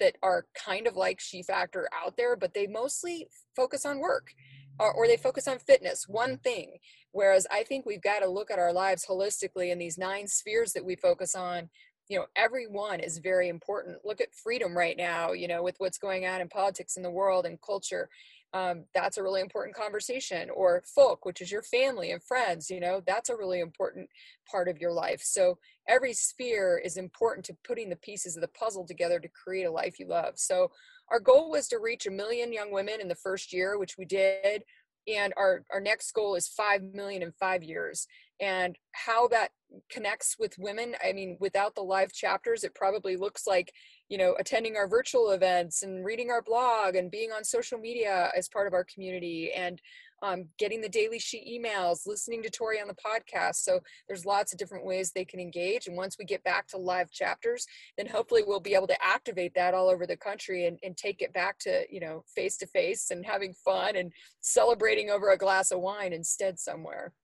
that 0.00 0.16
are 0.22 0.46
kind 0.54 0.86
of 0.86 0.96
like 0.96 1.20
She 1.20 1.42
Factor 1.42 1.88
out 1.94 2.16
there, 2.16 2.34
but 2.34 2.54
they 2.54 2.66
mostly 2.66 3.28
focus 3.54 3.86
on 3.86 4.00
work 4.00 4.32
or, 4.78 4.92
or 4.92 5.06
they 5.06 5.16
focus 5.16 5.48
on 5.48 5.58
fitness, 5.58 6.06
one 6.08 6.38
thing. 6.38 6.76
Whereas 7.12 7.46
I 7.50 7.62
think 7.62 7.84
we've 7.84 8.02
got 8.02 8.20
to 8.20 8.28
look 8.28 8.50
at 8.50 8.58
our 8.58 8.72
lives 8.72 9.06
holistically 9.08 9.70
in 9.70 9.78
these 9.78 9.98
nine 9.98 10.26
spheres 10.26 10.72
that 10.72 10.84
we 10.84 10.96
focus 10.96 11.34
on. 11.34 11.68
You 12.08 12.18
know, 12.18 12.26
every 12.36 12.66
one 12.66 13.00
is 13.00 13.18
very 13.18 13.48
important. 13.48 13.98
Look 14.04 14.20
at 14.20 14.34
freedom 14.34 14.76
right 14.76 14.96
now, 14.96 15.32
you 15.32 15.48
know, 15.48 15.62
with 15.62 15.76
what's 15.78 15.98
going 15.98 16.26
on 16.26 16.40
in 16.40 16.48
politics 16.48 16.96
in 16.96 17.02
the 17.02 17.10
world 17.10 17.46
and 17.46 17.60
culture 17.60 18.08
um, 18.54 18.84
that's 18.94 19.16
a 19.16 19.22
really 19.22 19.40
important 19.40 19.74
conversation 19.74 20.50
or 20.50 20.82
folk 20.86 21.24
which 21.24 21.40
is 21.40 21.50
your 21.50 21.62
family 21.62 22.10
and 22.10 22.22
friends 22.22 22.70
you 22.70 22.80
know 22.80 23.02
that's 23.06 23.30
a 23.30 23.36
really 23.36 23.60
important 23.60 24.08
part 24.50 24.68
of 24.68 24.78
your 24.78 24.92
life. 24.92 25.22
So 25.22 25.58
every 25.88 26.12
sphere 26.12 26.80
is 26.84 26.96
important 26.96 27.46
to 27.46 27.56
putting 27.64 27.88
the 27.88 27.96
pieces 27.96 28.36
of 28.36 28.42
the 28.42 28.48
puzzle 28.48 28.86
together 28.86 29.18
to 29.20 29.28
create 29.28 29.64
a 29.64 29.70
life 29.70 29.98
you 29.98 30.06
love. 30.06 30.34
So 30.36 30.70
our 31.10 31.20
goal 31.20 31.50
was 31.50 31.68
to 31.68 31.78
reach 31.78 32.06
a 32.06 32.10
million 32.10 32.52
young 32.52 32.72
women 32.72 33.00
in 33.00 33.08
the 33.08 33.14
first 33.14 33.52
year 33.52 33.78
which 33.78 33.96
we 33.98 34.04
did 34.04 34.64
and 35.08 35.34
our, 35.36 35.64
our 35.72 35.80
next 35.80 36.12
goal 36.12 36.36
is 36.36 36.46
5 36.46 36.94
million 36.94 37.22
in 37.22 37.32
five 37.32 37.64
years. 37.64 38.06
And 38.40 38.76
how 38.92 39.26
that 39.28 39.50
connects 39.90 40.36
with 40.38 40.58
women 40.58 40.94
i 41.02 41.12
mean 41.12 41.36
without 41.40 41.74
the 41.74 41.80
live 41.80 42.12
chapters 42.12 42.62
it 42.62 42.74
probably 42.74 43.16
looks 43.16 43.46
like 43.46 43.72
you 44.12 44.18
know 44.18 44.36
attending 44.38 44.76
our 44.76 44.86
virtual 44.86 45.30
events 45.30 45.82
and 45.82 46.04
reading 46.04 46.30
our 46.30 46.42
blog 46.42 46.96
and 46.96 47.10
being 47.10 47.32
on 47.32 47.42
social 47.42 47.78
media 47.78 48.30
as 48.36 48.46
part 48.46 48.66
of 48.66 48.74
our 48.74 48.84
community 48.84 49.50
and 49.56 49.80
um, 50.22 50.44
getting 50.58 50.82
the 50.82 50.88
daily 50.88 51.18
she 51.18 51.58
emails 51.58 52.06
listening 52.06 52.42
to 52.42 52.50
tori 52.50 52.78
on 52.78 52.88
the 52.88 52.94
podcast 52.94 53.54
so 53.54 53.80
there's 54.06 54.26
lots 54.26 54.52
of 54.52 54.58
different 54.58 54.84
ways 54.84 55.12
they 55.12 55.24
can 55.24 55.40
engage 55.40 55.86
and 55.86 55.96
once 55.96 56.16
we 56.18 56.26
get 56.26 56.44
back 56.44 56.68
to 56.68 56.76
live 56.76 57.10
chapters 57.10 57.64
then 57.96 58.06
hopefully 58.06 58.42
we'll 58.46 58.60
be 58.60 58.74
able 58.74 58.86
to 58.86 59.02
activate 59.02 59.54
that 59.54 59.72
all 59.72 59.88
over 59.88 60.06
the 60.06 60.14
country 60.14 60.66
and, 60.66 60.78
and 60.82 60.94
take 60.98 61.22
it 61.22 61.32
back 61.32 61.58
to 61.58 61.82
you 61.90 61.98
know 61.98 62.22
face 62.36 62.58
to 62.58 62.66
face 62.66 63.10
and 63.10 63.24
having 63.24 63.54
fun 63.64 63.96
and 63.96 64.12
celebrating 64.42 65.08
over 65.08 65.30
a 65.30 65.38
glass 65.38 65.70
of 65.70 65.80
wine 65.80 66.12
instead 66.12 66.58
somewhere 66.58 67.14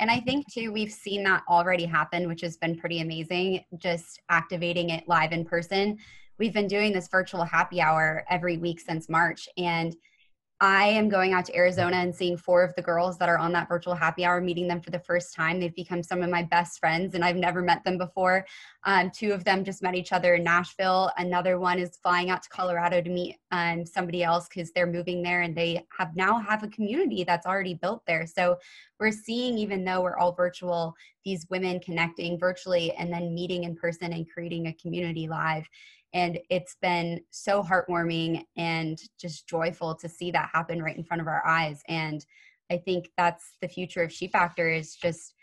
and 0.00 0.10
I 0.10 0.18
think 0.18 0.50
too, 0.50 0.72
we've 0.72 0.90
seen 0.90 1.22
that 1.24 1.42
already 1.46 1.84
happen, 1.84 2.26
which 2.26 2.40
has 2.40 2.56
been 2.56 2.74
pretty 2.74 3.02
amazing, 3.02 3.62
just 3.76 4.22
activating 4.30 4.88
it 4.88 5.06
live 5.06 5.32
in 5.32 5.44
person. 5.44 5.98
We've 6.40 6.54
been 6.54 6.68
doing 6.68 6.94
this 6.94 7.06
virtual 7.06 7.44
happy 7.44 7.82
hour 7.82 8.24
every 8.30 8.56
week 8.56 8.80
since 8.80 9.10
March. 9.10 9.46
And 9.58 9.94
I 10.62 10.86
am 10.86 11.10
going 11.10 11.34
out 11.34 11.44
to 11.46 11.56
Arizona 11.56 11.96
and 11.96 12.14
seeing 12.14 12.38
four 12.38 12.62
of 12.62 12.74
the 12.76 12.82
girls 12.82 13.18
that 13.18 13.28
are 13.28 13.36
on 13.36 13.52
that 13.52 13.68
virtual 13.68 13.94
happy 13.94 14.24
hour, 14.24 14.40
meeting 14.40 14.66
them 14.66 14.80
for 14.80 14.90
the 14.90 15.00
first 15.00 15.34
time. 15.34 15.60
They've 15.60 15.74
become 15.74 16.02
some 16.02 16.22
of 16.22 16.30
my 16.30 16.42
best 16.42 16.78
friends, 16.78 17.14
and 17.14 17.22
I've 17.22 17.36
never 17.36 17.60
met 17.60 17.84
them 17.84 17.98
before. 17.98 18.46
Um, 18.84 19.10
two 19.10 19.32
of 19.32 19.44
them 19.44 19.64
just 19.64 19.82
met 19.82 19.94
each 19.94 20.12
other 20.12 20.34
in 20.34 20.44
Nashville. 20.44 21.10
Another 21.18 21.58
one 21.58 21.78
is 21.78 21.98
flying 22.02 22.30
out 22.30 22.42
to 22.42 22.48
Colorado 22.48 23.02
to 23.02 23.10
meet 23.10 23.36
um, 23.50 23.84
somebody 23.84 24.22
else 24.22 24.48
because 24.48 24.70
they're 24.72 24.86
moving 24.86 25.22
there, 25.22 25.42
and 25.42 25.54
they 25.54 25.86
have 25.98 26.16
now 26.16 26.38
have 26.38 26.62
a 26.62 26.68
community 26.68 27.22
that's 27.22 27.46
already 27.46 27.74
built 27.74 28.02
there. 28.06 28.26
So 28.26 28.56
we're 28.98 29.12
seeing, 29.12 29.56
even 29.58 29.84
though 29.84 30.02
we're 30.02 30.18
all 30.18 30.32
virtual, 30.32 30.94
these 31.24 31.46
women 31.50 31.80
connecting 31.80 32.38
virtually 32.38 32.92
and 32.92 33.12
then 33.12 33.34
meeting 33.34 33.64
in 33.64 33.76
person 33.76 34.12
and 34.12 34.28
creating 34.28 34.66
a 34.66 34.74
community 34.74 35.26
live. 35.26 35.66
And 36.12 36.38
it's 36.50 36.76
been 36.82 37.20
so 37.30 37.62
heartwarming 37.62 38.44
and 38.56 38.98
just 39.20 39.48
joyful 39.48 39.94
to 39.96 40.08
see 40.08 40.30
that 40.32 40.50
happen 40.52 40.82
right 40.82 40.96
in 40.96 41.04
front 41.04 41.20
of 41.20 41.28
our 41.28 41.46
eyes. 41.46 41.82
And 41.88 42.24
I 42.70 42.78
think 42.78 43.10
that's 43.16 43.54
the 43.60 43.68
future 43.68 44.02
of 44.02 44.12
She 44.12 44.28
Factor 44.28 44.70
is 44.70 44.94
just 44.96 45.34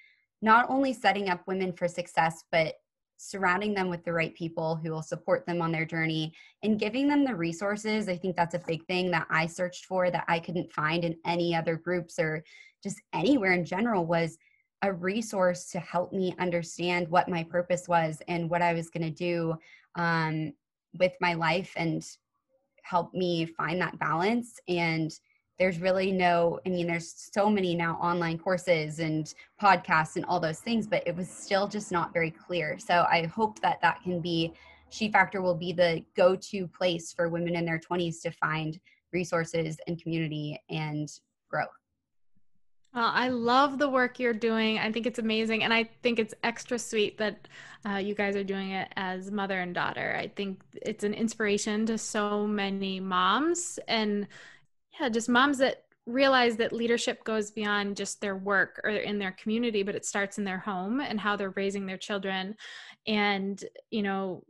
not 0.41 0.69
only 0.69 0.93
setting 0.93 1.30
up 1.30 1.41
women 1.47 1.73
for 1.73 1.88
success, 1.88 2.43
but 2.51 2.75
surrounding 3.17 3.73
them 3.73 3.89
with 3.89 4.06
the 4.06 4.13
right 4.13 4.34
people 4.36 4.75
who 4.75 4.91
will 4.91 5.01
support 5.01 5.45
them 5.45 5.62
on 5.62 5.71
their 5.71 5.86
journey 5.86 6.32
and 6.63 6.80
giving 6.80 7.08
them 7.08 7.25
the 7.25 7.36
resources. 7.36 8.08
I 8.08 8.15
think 8.15 8.36
that's 8.36 8.53
a 8.53 8.63
big 8.67 8.86
thing 8.86 9.10
that 9.12 9.27
I 9.30 9.47
searched 9.47 9.86
for 9.86 10.12
that 10.12 10.25
I 10.27 10.39
couldn't 10.39 10.71
find 10.71 11.03
in 11.03 11.15
any 11.25 11.56
other 11.56 11.75
groups 11.75 12.19
or 12.19 12.43
just 12.84 13.01
anywhere 13.13 13.53
in 13.53 13.65
general 13.65 14.06
was 14.06 14.38
a 14.81 14.93
resource 14.93 15.69
to 15.71 15.79
help 15.79 16.13
me 16.13 16.35
understand 16.39 17.07
what 17.09 17.29
my 17.29 17.43
purpose 17.43 17.87
was 17.87 18.21
and 18.27 18.49
what 18.49 18.61
I 18.61 18.73
was 18.73 18.89
going 18.89 19.03
to 19.03 19.09
do 19.09 19.55
um, 19.95 20.53
with 20.97 21.13
my 21.19 21.33
life 21.33 21.73
and 21.75 22.05
help 22.83 23.13
me 23.13 23.45
find 23.45 23.81
that 23.81 23.97
balance. 23.99 24.59
And 24.67 25.11
there's 25.57 25.79
really 25.79 26.11
no 26.11 26.59
i 26.65 26.69
mean 26.69 26.85
there's 26.87 27.29
so 27.33 27.49
many 27.49 27.73
now 27.73 27.95
online 27.95 28.37
courses 28.37 28.99
and 28.99 29.33
podcasts 29.61 30.15
and 30.15 30.25
all 30.25 30.39
those 30.39 30.59
things 30.59 30.85
but 30.85 31.01
it 31.07 31.15
was 31.15 31.27
still 31.27 31.67
just 31.67 31.91
not 31.91 32.13
very 32.13 32.31
clear. 32.31 32.77
So 32.77 33.05
i 33.09 33.25
hope 33.25 33.59
that 33.61 33.81
that 33.81 34.01
can 34.03 34.21
be 34.21 34.53
she 34.89 35.11
factor 35.11 35.41
will 35.41 35.55
be 35.55 35.73
the 35.73 36.03
go-to 36.15 36.67
place 36.67 37.11
for 37.11 37.27
women 37.27 37.55
in 37.55 37.65
their 37.65 37.79
20s 37.79 38.21
to 38.21 38.31
find 38.31 38.79
resources 39.11 39.77
and 39.87 40.01
community 40.01 40.61
and 40.69 41.09
growth 41.49 41.67
well, 42.97 43.12
I 43.13 43.27
love 43.27 43.77
the 43.77 43.88
work 43.88 44.17
you're 44.17 44.33
doing. 44.33 44.79
I 44.79 44.91
think 44.91 45.05
it's 45.05 45.19
amazing. 45.19 45.63
And 45.63 45.71
I 45.71 45.83
think 46.01 46.17
it's 46.17 46.33
extra 46.43 46.79
sweet 46.79 47.19
that 47.19 47.47
uh, 47.88 47.97
you 47.97 48.15
guys 48.15 48.36
are 48.36 48.43
doing 48.43 48.71
it 48.71 48.91
as 48.95 49.29
mother 49.29 49.60
and 49.60 49.75
daughter. 49.75 50.15
I 50.19 50.29
think 50.29 50.63
it's 50.73 51.03
an 51.03 51.13
inspiration 51.13 51.86
to 51.86 51.99
so 51.99 52.47
many 52.47 52.99
moms. 52.99 53.77
And 53.88 54.27
yeah, 54.99 55.10
just 55.10 55.29
moms 55.29 55.60
that 55.60 55.83
realize 56.07 56.55
that 56.57 56.73
leadership 56.73 57.23
goes 57.23 57.51
beyond 57.51 57.97
just 57.97 58.19
their 58.19 58.36
work 58.36 58.81
or 58.83 58.89
in 58.89 59.19
their 59.19 59.33
community, 59.33 59.83
but 59.83 59.93
it 59.93 60.03
starts 60.03 60.39
in 60.39 60.43
their 60.43 60.57
home 60.57 60.99
and 60.99 61.19
how 61.19 61.36
they're 61.36 61.51
raising 61.51 61.86
their 61.86 61.99
children. 61.99 62.55
And, 63.05 63.63
you 63.91 64.01
know, 64.01 64.43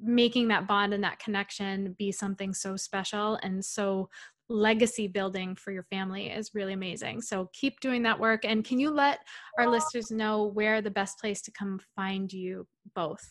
making 0.00 0.46
that 0.48 0.68
bond 0.68 0.94
and 0.94 1.02
that 1.02 1.18
connection 1.18 1.96
be 1.98 2.12
something 2.12 2.54
so 2.54 2.76
special 2.76 3.34
and 3.42 3.64
so 3.64 4.10
legacy 4.50 5.06
building 5.06 5.54
for 5.54 5.70
your 5.70 5.84
family 5.84 6.28
is 6.28 6.50
really 6.54 6.72
amazing. 6.72 7.22
So 7.22 7.48
keep 7.52 7.78
doing 7.80 8.02
that 8.02 8.18
work. 8.18 8.44
And 8.44 8.64
can 8.64 8.80
you 8.80 8.90
let 8.90 9.20
our 9.58 9.68
listeners 9.68 10.10
know 10.10 10.44
where 10.44 10.82
the 10.82 10.90
best 10.90 11.18
place 11.20 11.40
to 11.42 11.52
come 11.52 11.80
find 11.94 12.30
you 12.32 12.66
both? 12.94 13.22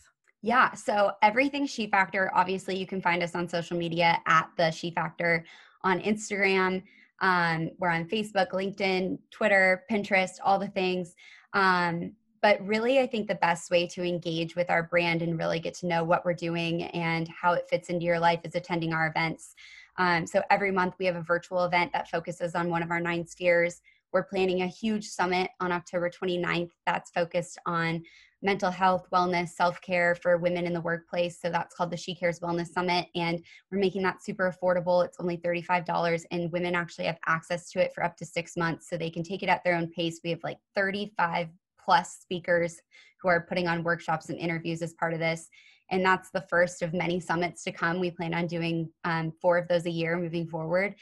Yeah, 0.42 0.72
so 0.72 1.12
everything 1.22 1.66
She 1.66 1.86
Factor, 1.86 2.30
obviously, 2.34 2.76
you 2.76 2.86
can 2.86 3.02
find 3.02 3.22
us 3.22 3.34
on 3.34 3.46
social 3.46 3.76
media 3.76 4.18
at 4.26 4.48
the 4.56 4.70
She 4.70 4.90
Factor 4.90 5.44
on 5.84 6.00
Instagram. 6.00 6.82
Um, 7.20 7.70
we're 7.78 7.90
on 7.90 8.08
Facebook, 8.08 8.52
LinkedIn, 8.52 9.18
Twitter, 9.30 9.84
Pinterest, 9.90 10.32
all 10.42 10.58
the 10.58 10.68
things. 10.68 11.14
Um, 11.52 12.12
but 12.40 12.66
really, 12.66 13.00
I 13.00 13.06
think 13.06 13.28
the 13.28 13.34
best 13.34 13.70
way 13.70 13.86
to 13.88 14.02
engage 14.02 14.56
with 14.56 14.70
our 14.70 14.84
brand 14.84 15.20
and 15.20 15.38
really 15.38 15.60
get 15.60 15.74
to 15.74 15.86
know 15.86 16.04
what 16.04 16.24
we're 16.24 16.32
doing 16.32 16.84
and 16.84 17.28
how 17.28 17.52
it 17.52 17.68
fits 17.68 17.90
into 17.90 18.06
your 18.06 18.18
life 18.18 18.40
is 18.44 18.54
attending 18.54 18.94
our 18.94 19.08
events. 19.08 19.54
Um, 19.98 20.26
so 20.26 20.42
every 20.50 20.70
month 20.72 20.94
we 20.98 21.06
have 21.06 21.16
a 21.16 21.22
virtual 21.22 21.64
event 21.64 21.92
that 21.92 22.08
focuses 22.08 22.54
on 22.54 22.70
one 22.70 22.82
of 22.82 22.90
our 22.90 23.00
nine 23.00 23.26
spheres. 23.26 23.80
We're 24.12 24.24
planning 24.24 24.62
a 24.62 24.66
huge 24.66 25.06
summit 25.06 25.50
on 25.60 25.70
October 25.72 26.10
29th 26.10 26.70
that's 26.84 27.10
focused 27.10 27.58
on 27.66 28.02
mental 28.42 28.70
health, 28.70 29.06
wellness, 29.12 29.50
self 29.50 29.80
care 29.80 30.14
for 30.14 30.38
women 30.38 30.66
in 30.66 30.72
the 30.72 30.80
workplace. 30.80 31.40
So 31.40 31.50
that's 31.50 31.74
called 31.74 31.90
the 31.90 31.96
She 31.96 32.14
Cares 32.14 32.40
Wellness 32.40 32.68
Summit. 32.68 33.06
And 33.14 33.42
we're 33.70 33.78
making 33.78 34.02
that 34.02 34.22
super 34.22 34.52
affordable. 34.52 35.04
It's 35.04 35.18
only 35.20 35.36
$35, 35.36 36.24
and 36.30 36.50
women 36.52 36.74
actually 36.74 37.04
have 37.06 37.18
access 37.26 37.70
to 37.70 37.80
it 37.80 37.92
for 37.94 38.02
up 38.02 38.16
to 38.16 38.24
six 38.24 38.56
months. 38.56 38.88
So 38.88 38.96
they 38.96 39.10
can 39.10 39.22
take 39.22 39.42
it 39.42 39.48
at 39.48 39.62
their 39.62 39.74
own 39.74 39.88
pace. 39.88 40.20
We 40.24 40.30
have 40.30 40.42
like 40.42 40.58
35 40.74 41.48
plus 41.82 42.18
speakers 42.20 42.80
who 43.20 43.28
are 43.28 43.46
putting 43.48 43.68
on 43.68 43.84
workshops 43.84 44.28
and 44.28 44.38
interviews 44.38 44.82
as 44.82 44.94
part 44.94 45.12
of 45.12 45.20
this. 45.20 45.48
And 45.90 46.04
that's 46.04 46.30
the 46.30 46.46
first 46.48 46.82
of 46.82 46.94
many 46.94 47.20
summits 47.20 47.64
to 47.64 47.72
come. 47.72 48.00
We 48.00 48.10
plan 48.10 48.34
on 48.34 48.46
doing 48.46 48.90
um, 49.04 49.32
four 49.40 49.58
of 49.58 49.68
those 49.68 49.86
a 49.86 49.90
year 49.90 50.16
moving 50.16 50.46
forward. 50.46 50.94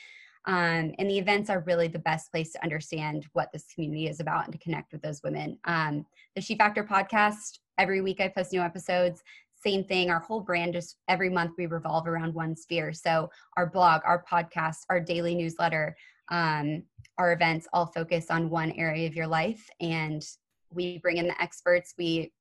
Um, 0.46 0.94
and 0.98 1.10
the 1.10 1.18
events 1.18 1.50
are 1.50 1.60
really 1.66 1.88
the 1.88 1.98
best 1.98 2.30
place 2.30 2.52
to 2.52 2.62
understand 2.62 3.26
what 3.34 3.52
this 3.52 3.66
community 3.74 4.08
is 4.08 4.20
about 4.20 4.44
and 4.44 4.52
to 4.52 4.58
connect 4.58 4.92
with 4.92 5.02
those 5.02 5.22
women. 5.22 5.58
Um, 5.64 6.06
the 6.34 6.40
She 6.40 6.56
Factor 6.56 6.84
podcast, 6.84 7.58
every 7.76 8.00
week 8.00 8.20
I 8.20 8.28
post 8.28 8.52
new 8.52 8.62
episodes. 8.62 9.22
Same 9.62 9.84
thing, 9.84 10.08
our 10.08 10.20
whole 10.20 10.40
brand 10.40 10.72
just 10.72 10.96
every 11.08 11.28
month 11.28 11.52
we 11.58 11.66
revolve 11.66 12.06
around 12.06 12.32
one 12.32 12.56
sphere. 12.56 12.92
So 12.92 13.28
our 13.56 13.66
blog, 13.66 14.02
our 14.06 14.24
podcast, 14.30 14.86
our 14.88 15.00
daily 15.00 15.34
newsletter, 15.34 15.96
um, 16.30 16.84
our 17.18 17.32
events 17.32 17.66
all 17.72 17.86
focus 17.86 18.26
on 18.30 18.50
one 18.50 18.72
area 18.72 19.06
of 19.06 19.14
your 19.14 19.26
life. 19.26 19.68
And 19.80 20.24
we 20.70 20.98
bring 20.98 21.16
in 21.16 21.26
the 21.26 21.42
experts, 21.42 21.94
we 21.98 22.32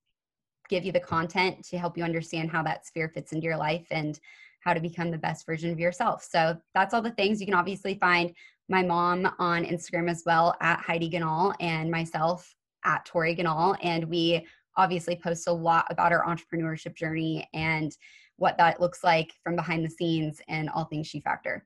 give 0.70 0.84
you 0.84 0.92
the 0.92 1.00
content 1.00 1.64
to 1.66 1.78
help 1.78 1.98
you 1.98 2.04
understand 2.04 2.52
how 2.52 2.64
that 2.64 2.86
sphere 2.86 3.10
fits 3.10 3.32
into 3.32 3.46
your 3.46 3.58
life 3.58 3.88
and 3.92 4.20
how 4.62 4.74
to 4.74 4.80
become 4.80 5.12
the 5.12 5.18
best 5.18 5.46
version 5.46 5.72
of 5.72 5.80
yourself. 5.80 6.24
So 6.30 6.58
that's 6.74 6.94
all 6.94 7.02
the 7.02 7.12
things. 7.12 7.40
You 7.40 7.48
can 7.48 7.56
obviously 7.56 7.96
find 7.96 8.34
my 8.70 8.84
mom 8.84 9.34
on 9.40 9.64
Instagram 9.64 10.10
as 10.10 10.24
well 10.26 10.56
at 10.62 10.80
Heidi 10.80 11.10
Ganahl 11.10 11.54
and 11.60 11.90
myself 11.90 12.54
at 12.84 13.06
Tori 13.06 13.36
Ganahl. 13.36 13.78
And 13.82 14.06
we 14.06 14.46
obviously 14.76 15.16
post 15.16 15.48
a 15.48 15.52
lot 15.52 15.86
about 15.90 16.12
our 16.12 16.26
entrepreneurship 16.26 16.96
journey 16.96 17.48
and 17.54 17.96
what 18.38 18.58
that 18.58 18.80
looks 18.80 19.04
like 19.04 19.34
from 19.44 19.56
behind 19.56 19.86
the 19.86 19.90
scenes 19.90 20.42
and 20.48 20.70
all 20.70 20.86
things 20.86 21.08
She 21.08 21.20
Factor. 21.20 21.66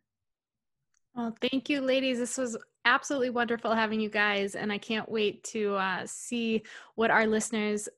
Well, 1.15 1.35
thank 1.41 1.69
you, 1.69 1.81
ladies. 1.81 2.19
This 2.19 2.37
was 2.37 2.57
absolutely 2.85 3.31
wonderful 3.31 3.73
having 3.73 3.99
you 3.99 4.09
guys, 4.09 4.55
and 4.55 4.71
I 4.71 4.77
can't 4.77 5.09
wait 5.09 5.43
to 5.45 5.75
uh, 5.75 6.03
see 6.05 6.63
what 6.95 7.11
our 7.11 7.27
listeners 7.27 7.89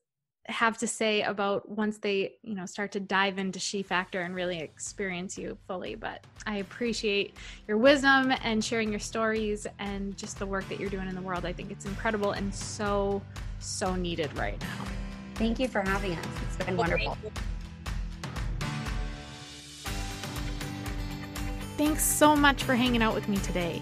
have 0.47 0.77
to 0.77 0.87
say 0.87 1.21
about 1.21 1.69
once 1.69 1.99
they 1.99 2.33
you 2.41 2.53
know 2.53 2.65
start 2.65 2.91
to 2.91 2.99
dive 2.99 3.37
into 3.37 3.59
she 3.59 3.81
factor 3.81 4.21
and 4.21 4.35
really 4.35 4.59
experience 4.59 5.37
you 5.37 5.57
fully 5.67 5.95
but 5.95 6.25
i 6.45 6.57
appreciate 6.57 7.37
your 7.65 7.77
wisdom 7.77 8.33
and 8.43 8.63
sharing 8.63 8.89
your 8.89 8.99
stories 8.99 9.65
and 9.79 10.17
just 10.17 10.39
the 10.39 10.45
work 10.45 10.67
that 10.67 10.79
you're 10.79 10.89
doing 10.89 11.07
in 11.07 11.15
the 11.15 11.21
world. 11.21 11.45
I 11.45 11.53
think 11.53 11.71
it's 11.71 11.85
incredible 11.85 12.31
and 12.31 12.53
so 12.53 13.21
so 13.59 13.95
needed 13.95 14.35
right 14.37 14.59
now. 14.59 14.85
Thank 15.35 15.59
you 15.59 15.67
for 15.67 15.81
having 15.81 16.13
us. 16.13 16.25
It's 16.47 16.65
been 16.65 16.77
wonderful. 16.77 17.17
Thanks 21.77 22.03
so 22.03 22.35
much 22.35 22.63
for 22.63 22.75
hanging 22.75 23.01
out 23.01 23.15
with 23.15 23.27
me 23.27 23.37
today 23.37 23.81